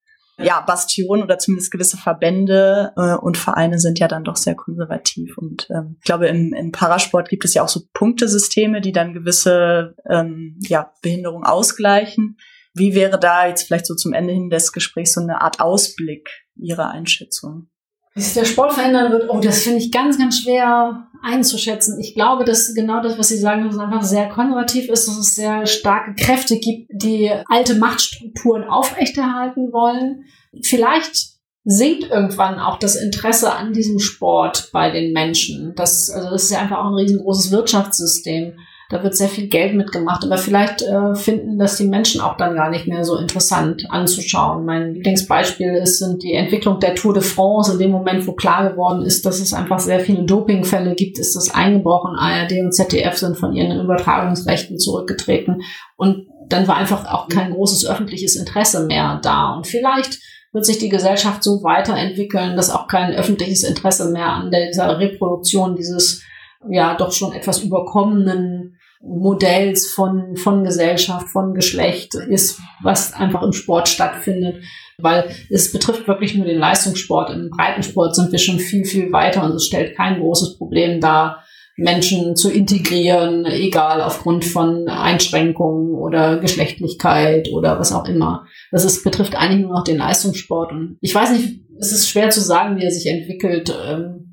ja, 0.42 0.60
Bastion 0.60 1.22
oder 1.22 1.38
zumindest 1.38 1.70
gewisse 1.70 1.96
Verbände 1.96 2.92
äh, 2.96 3.14
und 3.14 3.36
Vereine 3.36 3.78
sind 3.78 3.98
ja 3.98 4.08
dann 4.08 4.24
doch 4.24 4.36
sehr 4.36 4.54
konservativ. 4.54 5.36
Und 5.38 5.68
ähm, 5.70 5.96
ich 5.98 6.04
glaube, 6.04 6.28
im, 6.28 6.52
im 6.52 6.72
Parasport 6.72 7.28
gibt 7.28 7.44
es 7.44 7.54
ja 7.54 7.62
auch 7.62 7.68
so 7.68 7.80
Punktesysteme, 7.92 8.80
die 8.80 8.92
dann 8.92 9.14
gewisse 9.14 9.94
ähm, 10.08 10.58
ja, 10.60 10.92
Behinderungen 11.02 11.44
ausgleichen. 11.44 12.36
Wie 12.74 12.94
wäre 12.94 13.18
da 13.18 13.46
jetzt 13.46 13.64
vielleicht 13.64 13.86
so 13.86 13.94
zum 13.94 14.12
Ende 14.12 14.32
hin 14.32 14.48
des 14.48 14.72
Gesprächs 14.72 15.12
so 15.12 15.20
eine 15.20 15.40
Art 15.40 15.60
Ausblick 15.60 16.28
Ihrer 16.56 16.90
Einschätzung? 16.90 17.68
Wie 18.14 18.20
sich 18.20 18.34
der 18.34 18.44
Sport 18.44 18.74
verändern 18.74 19.10
wird, 19.12 19.30
oh, 19.30 19.40
das 19.40 19.62
finde 19.62 19.78
ich 19.78 19.90
ganz, 19.90 20.18
ganz 20.18 20.40
schwer 20.40 21.08
einzuschätzen. 21.22 21.98
Ich 22.00 22.14
glaube, 22.14 22.44
dass 22.44 22.74
genau 22.74 23.00
das, 23.00 23.16
was 23.18 23.28
Sie 23.28 23.38
sagen, 23.38 23.64
dass 23.64 23.74
es 23.74 23.80
einfach 23.80 24.02
sehr 24.02 24.28
konservativ 24.28 24.88
ist, 24.88 25.08
dass 25.08 25.16
es 25.16 25.34
sehr 25.34 25.66
starke 25.66 26.14
Kräfte 26.14 26.58
gibt, 26.58 26.90
die 26.92 27.30
alte 27.46 27.76
Machtstrukturen 27.76 28.64
aufrechterhalten 28.64 29.72
wollen. 29.72 30.24
Vielleicht 30.62 31.32
sinkt 31.64 32.10
irgendwann 32.10 32.58
auch 32.58 32.78
das 32.78 32.96
Interesse 32.96 33.52
an 33.52 33.72
diesem 33.72 34.00
Sport 34.00 34.70
bei 34.72 34.90
den 34.90 35.12
Menschen. 35.12 35.74
Das, 35.76 36.10
also 36.10 36.30
das 36.30 36.44
ist 36.44 36.50
ja 36.50 36.58
einfach 36.58 36.78
auch 36.78 36.88
ein 36.88 36.94
riesengroßes 36.94 37.52
Wirtschaftssystem. 37.52 38.58
Da 38.92 39.02
wird 39.02 39.16
sehr 39.16 39.30
viel 39.30 39.48
Geld 39.48 39.74
mitgemacht, 39.74 40.22
aber 40.22 40.36
vielleicht 40.36 40.82
äh, 40.82 41.14
finden 41.14 41.58
das 41.58 41.78
die 41.78 41.86
Menschen 41.86 42.20
auch 42.20 42.36
dann 42.36 42.54
gar 42.54 42.68
nicht 42.68 42.86
mehr 42.86 43.04
so 43.04 43.16
interessant 43.16 43.86
anzuschauen. 43.88 44.66
Mein 44.66 44.92
Lieblingsbeispiel 44.92 45.72
ist 45.76 45.98
sind 45.98 46.22
die 46.22 46.34
Entwicklung 46.34 46.78
der 46.78 46.94
Tour 46.94 47.14
de 47.14 47.22
France. 47.22 47.72
In 47.72 47.78
dem 47.78 47.90
Moment, 47.90 48.26
wo 48.26 48.32
klar 48.32 48.68
geworden 48.68 49.00
ist, 49.06 49.24
dass 49.24 49.40
es 49.40 49.54
einfach 49.54 49.78
sehr 49.78 50.00
viele 50.00 50.24
Dopingfälle 50.24 50.94
gibt, 50.94 51.18
ist 51.18 51.34
das 51.34 51.54
eingebrochen. 51.54 52.16
ARD 52.16 52.52
und 52.60 52.74
ZDF 52.74 53.16
sind 53.16 53.38
von 53.38 53.54
ihren 53.54 53.80
Übertragungsrechten 53.80 54.78
zurückgetreten 54.78 55.62
und 55.96 56.26
dann 56.50 56.68
war 56.68 56.76
einfach 56.76 57.10
auch 57.10 57.28
kein 57.28 57.50
großes 57.50 57.86
öffentliches 57.86 58.36
Interesse 58.36 58.84
mehr 58.86 59.20
da. 59.22 59.54
Und 59.54 59.66
vielleicht 59.66 60.18
wird 60.52 60.66
sich 60.66 60.76
die 60.76 60.90
Gesellschaft 60.90 61.42
so 61.42 61.62
weiterentwickeln, 61.62 62.56
dass 62.56 62.68
auch 62.68 62.88
kein 62.88 63.14
öffentliches 63.14 63.64
Interesse 63.64 64.10
mehr 64.10 64.28
an 64.28 64.50
dieser 64.50 64.98
Reproduktion 64.98 65.76
dieses 65.76 66.22
ja 66.68 66.94
doch 66.94 67.12
schon 67.12 67.32
etwas 67.32 67.62
überkommenen 67.62 68.76
Modells 69.02 69.90
von, 69.90 70.36
von 70.36 70.64
Gesellschaft, 70.64 71.28
von 71.28 71.54
Geschlecht 71.54 72.14
ist, 72.14 72.60
was 72.82 73.12
einfach 73.12 73.42
im 73.42 73.52
Sport 73.52 73.88
stattfindet. 73.88 74.62
Weil 74.98 75.30
es 75.50 75.72
betrifft 75.72 76.06
wirklich 76.06 76.34
nur 76.34 76.46
den 76.46 76.58
Leistungssport. 76.58 77.30
Im 77.30 77.50
Breitensport 77.50 78.14
sind 78.14 78.30
wir 78.30 78.38
schon 78.38 78.58
viel, 78.58 78.84
viel 78.84 79.12
weiter 79.12 79.44
und 79.44 79.52
es 79.52 79.66
stellt 79.66 79.96
kein 79.96 80.20
großes 80.20 80.58
Problem 80.58 81.00
dar, 81.00 81.42
Menschen 81.76 82.36
zu 82.36 82.50
integrieren, 82.50 83.46
egal 83.46 84.02
aufgrund 84.02 84.44
von 84.44 84.88
Einschränkungen 84.88 85.94
oder 85.94 86.38
Geschlechtlichkeit 86.38 87.48
oder 87.52 87.78
was 87.78 87.92
auch 87.92 88.06
immer. 88.06 88.46
Das 88.70 88.84
ist, 88.84 89.02
betrifft 89.02 89.34
eigentlich 89.34 89.62
nur 89.62 89.72
noch 89.72 89.84
den 89.84 89.98
Leistungssport. 89.98 90.72
Und 90.72 90.98
ich 91.00 91.14
weiß 91.14 91.32
nicht, 91.32 91.62
es 91.78 91.92
ist 91.92 92.08
schwer 92.08 92.30
zu 92.30 92.40
sagen, 92.40 92.76
wie 92.76 92.84
er 92.84 92.90
sich 92.90 93.06
entwickelt. 93.06 93.74
Ähm, 93.84 94.31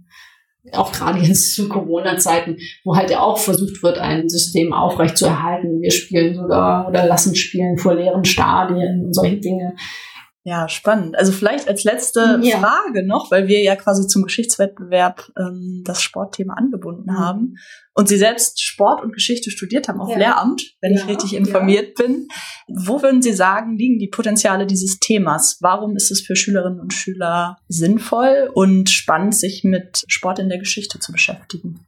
auch 0.78 0.92
gerade 0.92 1.20
jetzt 1.20 1.56
zu 1.56 1.70
Corona-Zeiten, 1.70 2.58
wo 2.84 2.96
halt 2.96 3.10
ja 3.10 3.22
auch 3.22 3.38
versucht 3.38 3.82
wird, 3.84 3.98
ein 3.98 4.30
System 4.30 4.74
aufrechtzuerhalten. 4.74 5.82
Wir 5.82 5.92
spielen 5.92 6.36
sogar 6.36 6.88
oder 6.88 7.06
lassen 7.06 7.36
spielen 7.36 7.78
vor 7.78 7.96
leeren 7.96 8.26
Stadien 8.26 9.06
und 9.06 9.14
solche 9.14 9.38
Dinge. 9.38 9.76
Ja, 10.44 10.70
spannend. 10.70 11.18
Also 11.18 11.32
vielleicht 11.32 11.68
als 11.68 11.84
letzte 11.84 12.40
ja. 12.42 12.58
Frage 12.58 13.06
noch, 13.06 13.30
weil 13.30 13.48
wir 13.48 13.62
ja 13.62 13.76
quasi 13.76 14.08
zum 14.08 14.24
Geschichtswettbewerb 14.24 15.30
ähm, 15.38 15.84
das 15.86 16.02
Sportthema 16.02 16.54
angebunden 16.54 17.12
mhm. 17.12 17.20
haben 17.20 17.56
und 18.00 18.08
Sie 18.08 18.16
selbst 18.16 18.64
Sport 18.64 19.04
und 19.04 19.12
Geschichte 19.12 19.52
studiert 19.52 19.90
haben 19.90 20.00
auf 20.00 20.12
ja. 20.12 20.18
Lehramt, 20.18 20.78
wenn 20.80 20.94
ja, 20.94 21.02
ich 21.02 21.08
richtig 21.10 21.36
informiert 21.36 21.96
bin. 21.96 22.30
Wo 22.70 23.02
würden 23.02 23.22
Sie 23.22 23.34
sagen, 23.34 23.76
liegen 23.76 24.00
die 24.00 24.08
Potenziale 24.08 24.66
dieses 24.66 25.00
Themas? 25.00 25.58
Warum 25.60 25.98
ist 25.98 26.10
es 26.10 26.22
für 26.22 26.38
Schülerinnen 26.38 26.80
und 26.80 26.94
Schüler 26.94 27.58
sinnvoll 27.68 28.52
und 28.54 28.90
spannend, 28.90 29.36
sich 29.36 29.66
mit 29.66 30.06
Sport 30.08 30.40
in 30.40 30.48
der 30.48 30.60
Geschichte 30.60 31.00
zu 31.00 31.12
beschäftigen? 31.12 31.86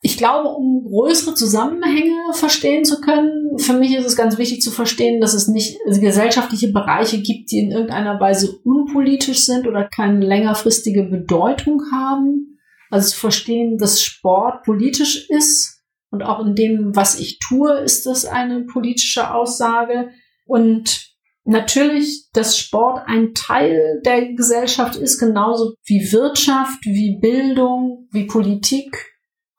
Ich 0.00 0.16
glaube, 0.16 0.48
um 0.48 0.82
größere 0.84 1.36
Zusammenhänge 1.36 2.32
verstehen 2.32 2.84
zu 2.84 3.00
können, 3.00 3.56
für 3.58 3.74
mich 3.74 3.94
ist 3.94 4.06
es 4.06 4.16
ganz 4.16 4.38
wichtig 4.38 4.62
zu 4.62 4.72
verstehen, 4.72 5.20
dass 5.20 5.32
es 5.32 5.46
nicht 5.46 5.78
gesellschaftliche 5.86 6.72
Bereiche 6.72 7.22
gibt, 7.22 7.52
die 7.52 7.60
in 7.60 7.70
irgendeiner 7.70 8.18
Weise 8.18 8.50
unpolitisch 8.64 9.44
sind 9.44 9.68
oder 9.68 9.84
keine 9.84 10.26
längerfristige 10.26 11.04
Bedeutung 11.04 11.82
haben. 11.92 12.51
Also 12.92 13.10
zu 13.10 13.20
verstehen, 13.20 13.78
dass 13.78 14.02
Sport 14.02 14.64
politisch 14.64 15.28
ist 15.30 15.82
und 16.10 16.22
auch 16.22 16.44
in 16.44 16.54
dem, 16.54 16.94
was 16.94 17.18
ich 17.18 17.38
tue, 17.38 17.78
ist 17.78 18.04
das 18.04 18.26
eine 18.26 18.64
politische 18.64 19.32
Aussage. 19.32 20.10
Und 20.44 21.08
natürlich, 21.44 22.28
dass 22.34 22.58
Sport 22.58 23.02
ein 23.06 23.32
Teil 23.32 24.02
der 24.04 24.34
Gesellschaft 24.34 24.96
ist, 24.96 25.18
genauso 25.18 25.74
wie 25.84 26.12
Wirtschaft, 26.12 26.84
wie 26.84 27.18
Bildung, 27.18 28.08
wie 28.12 28.26
Politik 28.26 29.12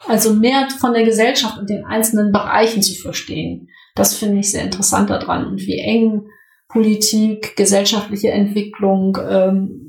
also 0.05 0.33
mehr 0.33 0.67
von 0.69 0.93
der 0.93 1.03
Gesellschaft 1.03 1.57
und 1.57 1.69
den 1.69 1.85
einzelnen 1.85 2.31
Bereichen 2.31 2.81
zu 2.81 2.93
verstehen. 2.93 3.69
Das 3.95 4.15
finde 4.15 4.39
ich 4.39 4.51
sehr 4.51 4.63
interessant 4.63 5.09
daran 5.09 5.45
und 5.45 5.61
wie 5.61 5.79
eng 5.79 6.27
Politik, 6.67 7.55
gesellschaftliche 7.55 8.31
Entwicklung 8.31 9.17
ähm, 9.29 9.82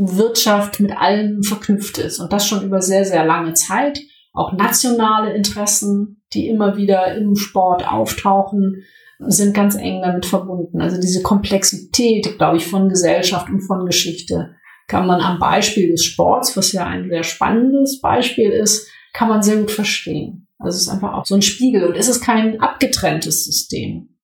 Wirtschaft 0.00 0.80
mit 0.80 0.96
allem 0.96 1.42
verknüpft 1.42 1.98
ist 1.98 2.20
und 2.20 2.32
das 2.32 2.46
schon 2.46 2.64
über 2.64 2.80
sehr, 2.80 3.04
sehr 3.04 3.24
lange 3.24 3.52
Zeit. 3.52 4.00
Auch 4.32 4.52
nationale 4.52 5.34
Interessen, 5.34 6.22
die 6.32 6.48
immer 6.48 6.76
wieder 6.76 7.14
im 7.16 7.36
Sport 7.36 7.86
auftauchen, 7.86 8.82
sind 9.18 9.52
ganz 9.52 9.76
eng 9.76 10.00
damit 10.02 10.24
verbunden. 10.24 10.80
Also 10.80 10.98
diese 10.98 11.22
Komplexität, 11.22 12.38
glaube 12.38 12.56
ich, 12.56 12.66
von 12.66 12.88
Gesellschaft 12.88 13.50
und 13.50 13.60
von 13.60 13.84
Geschichte 13.84 14.54
kann 14.86 15.06
man 15.06 15.20
am 15.20 15.38
Beispiel 15.38 15.90
des 15.90 16.04
Sports, 16.04 16.56
was 16.56 16.72
ja 16.72 16.86
ein 16.86 17.08
sehr 17.08 17.22
spannendes 17.22 18.00
Beispiel 18.00 18.50
ist, 18.50 18.88
kann 19.12 19.28
man 19.28 19.42
sehr 19.42 19.58
gut 19.58 19.70
verstehen. 19.70 20.48
Also 20.58 20.76
es 20.76 20.82
ist 20.82 20.88
einfach 20.88 21.14
auch 21.14 21.26
so 21.26 21.34
ein 21.34 21.42
Spiegel 21.42 21.84
und 21.84 21.96
es 21.96 22.08
ist 22.08 22.22
kein 22.22 22.60
abgetrenntes 22.60 23.44
System. 23.44 24.16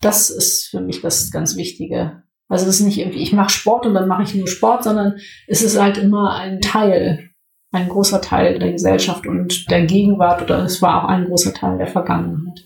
Das 0.00 0.30
ist 0.30 0.68
für 0.68 0.80
mich 0.80 1.00
das 1.00 1.30
ganz 1.30 1.56
Wichtige. 1.56 2.23
Also 2.48 2.66
es 2.66 2.80
ist 2.80 2.86
nicht 2.86 2.98
irgendwie, 2.98 3.22
ich 3.22 3.32
mache 3.32 3.50
Sport 3.50 3.86
und 3.86 3.94
dann 3.94 4.06
mache 4.06 4.22
ich 4.22 4.34
nur 4.34 4.46
Sport, 4.46 4.84
sondern 4.84 5.16
es 5.46 5.62
ist 5.62 5.80
halt 5.80 5.96
immer 5.96 6.34
ein 6.34 6.60
Teil, 6.60 7.30
ein 7.72 7.88
großer 7.88 8.20
Teil 8.20 8.58
der 8.58 8.72
Gesellschaft 8.72 9.26
und 9.26 9.70
der 9.70 9.86
Gegenwart 9.86 10.42
oder 10.42 10.62
es 10.62 10.82
war 10.82 11.04
auch 11.04 11.08
ein 11.08 11.24
großer 11.24 11.54
Teil 11.54 11.78
der 11.78 11.86
Vergangenheit. 11.86 12.64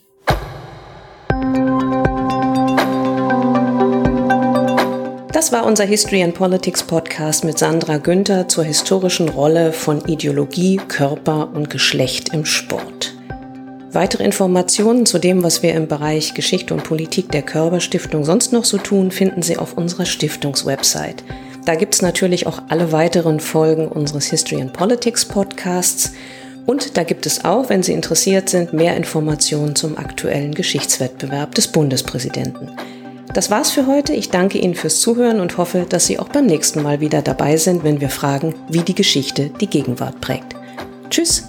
Das 5.33 5.53
war 5.53 5.65
unser 5.65 5.85
History 5.85 6.25
and 6.25 6.35
Politics 6.35 6.83
Podcast 6.83 7.45
mit 7.45 7.59
Sandra 7.59 7.99
Günther 7.99 8.49
zur 8.49 8.65
historischen 8.65 9.29
Rolle 9.29 9.73
von 9.73 10.05
Ideologie, 10.07 10.79
Körper 10.89 11.53
und 11.55 11.71
Geschlecht 11.71 12.35
im 12.35 12.45
Sport. 12.45 13.18
Weitere 13.93 14.25
Informationen 14.25 15.07
zu 15.07 15.19
dem, 15.19 15.43
was 15.43 15.63
wir 15.63 15.75
im 15.75 15.89
Bereich 15.89 16.35
Geschichte 16.35 16.75
und 16.75 16.85
Politik 16.85 17.33
der 17.33 17.43
Körperstiftung 17.43 18.25
sonst 18.25 18.53
noch 18.53 18.67
so 18.67 18.77
tun, 18.77 19.11
finden 19.11 19.41
Sie 19.41 19.57
auf 19.57 19.79
unserer 19.79 20.05
Stiftungswebsite. 20.05 21.25
Da 21.65 21.75
gibt 21.75 21.95
es 21.95 22.03
natürlich 22.03 22.47
auch 22.47 22.63
alle 22.69 22.93
weiteren 22.93 23.41
Folgen 23.41 23.89
unseres 23.89 24.27
History 24.27 24.61
and 24.61 24.75
Politics 24.75 25.25
Podcasts. 25.25 26.13
Und 26.67 26.99
da 26.99 27.03
gibt 27.03 27.25
es 27.25 27.47
auch, 27.47 27.71
wenn 27.71 27.83
Sie 27.83 27.95
interessiert 27.95 28.51
sind, 28.51 28.75
mehr 28.75 28.95
Informationen 28.95 29.75
zum 29.75 29.97
aktuellen 29.97 30.55
Geschichtswettbewerb 30.55 31.55
des 31.55 31.69
Bundespräsidenten. 31.69 32.71
Das 33.33 33.51
war's 33.51 33.71
für 33.71 33.87
heute. 33.87 34.13
Ich 34.13 34.29
danke 34.29 34.59
Ihnen 34.59 34.75
fürs 34.75 35.01
Zuhören 35.01 35.41
und 35.41 35.57
hoffe, 35.57 35.87
dass 35.89 36.07
Sie 36.07 36.19
auch 36.19 36.29
beim 36.29 36.47
nächsten 36.47 36.83
Mal 36.83 37.01
wieder 37.01 37.23
dabei 37.23 37.57
sind, 37.57 37.85
wenn 37.85 38.03
wir 38.03 38.11
fragen, 38.11 38.55
wie 38.69 38.83
die 38.83 38.95
Geschichte 38.95 39.51
die 39.61 39.67
Gegenwart 39.67 40.21
prägt. 40.21 40.57
Tschüss! 41.09 41.45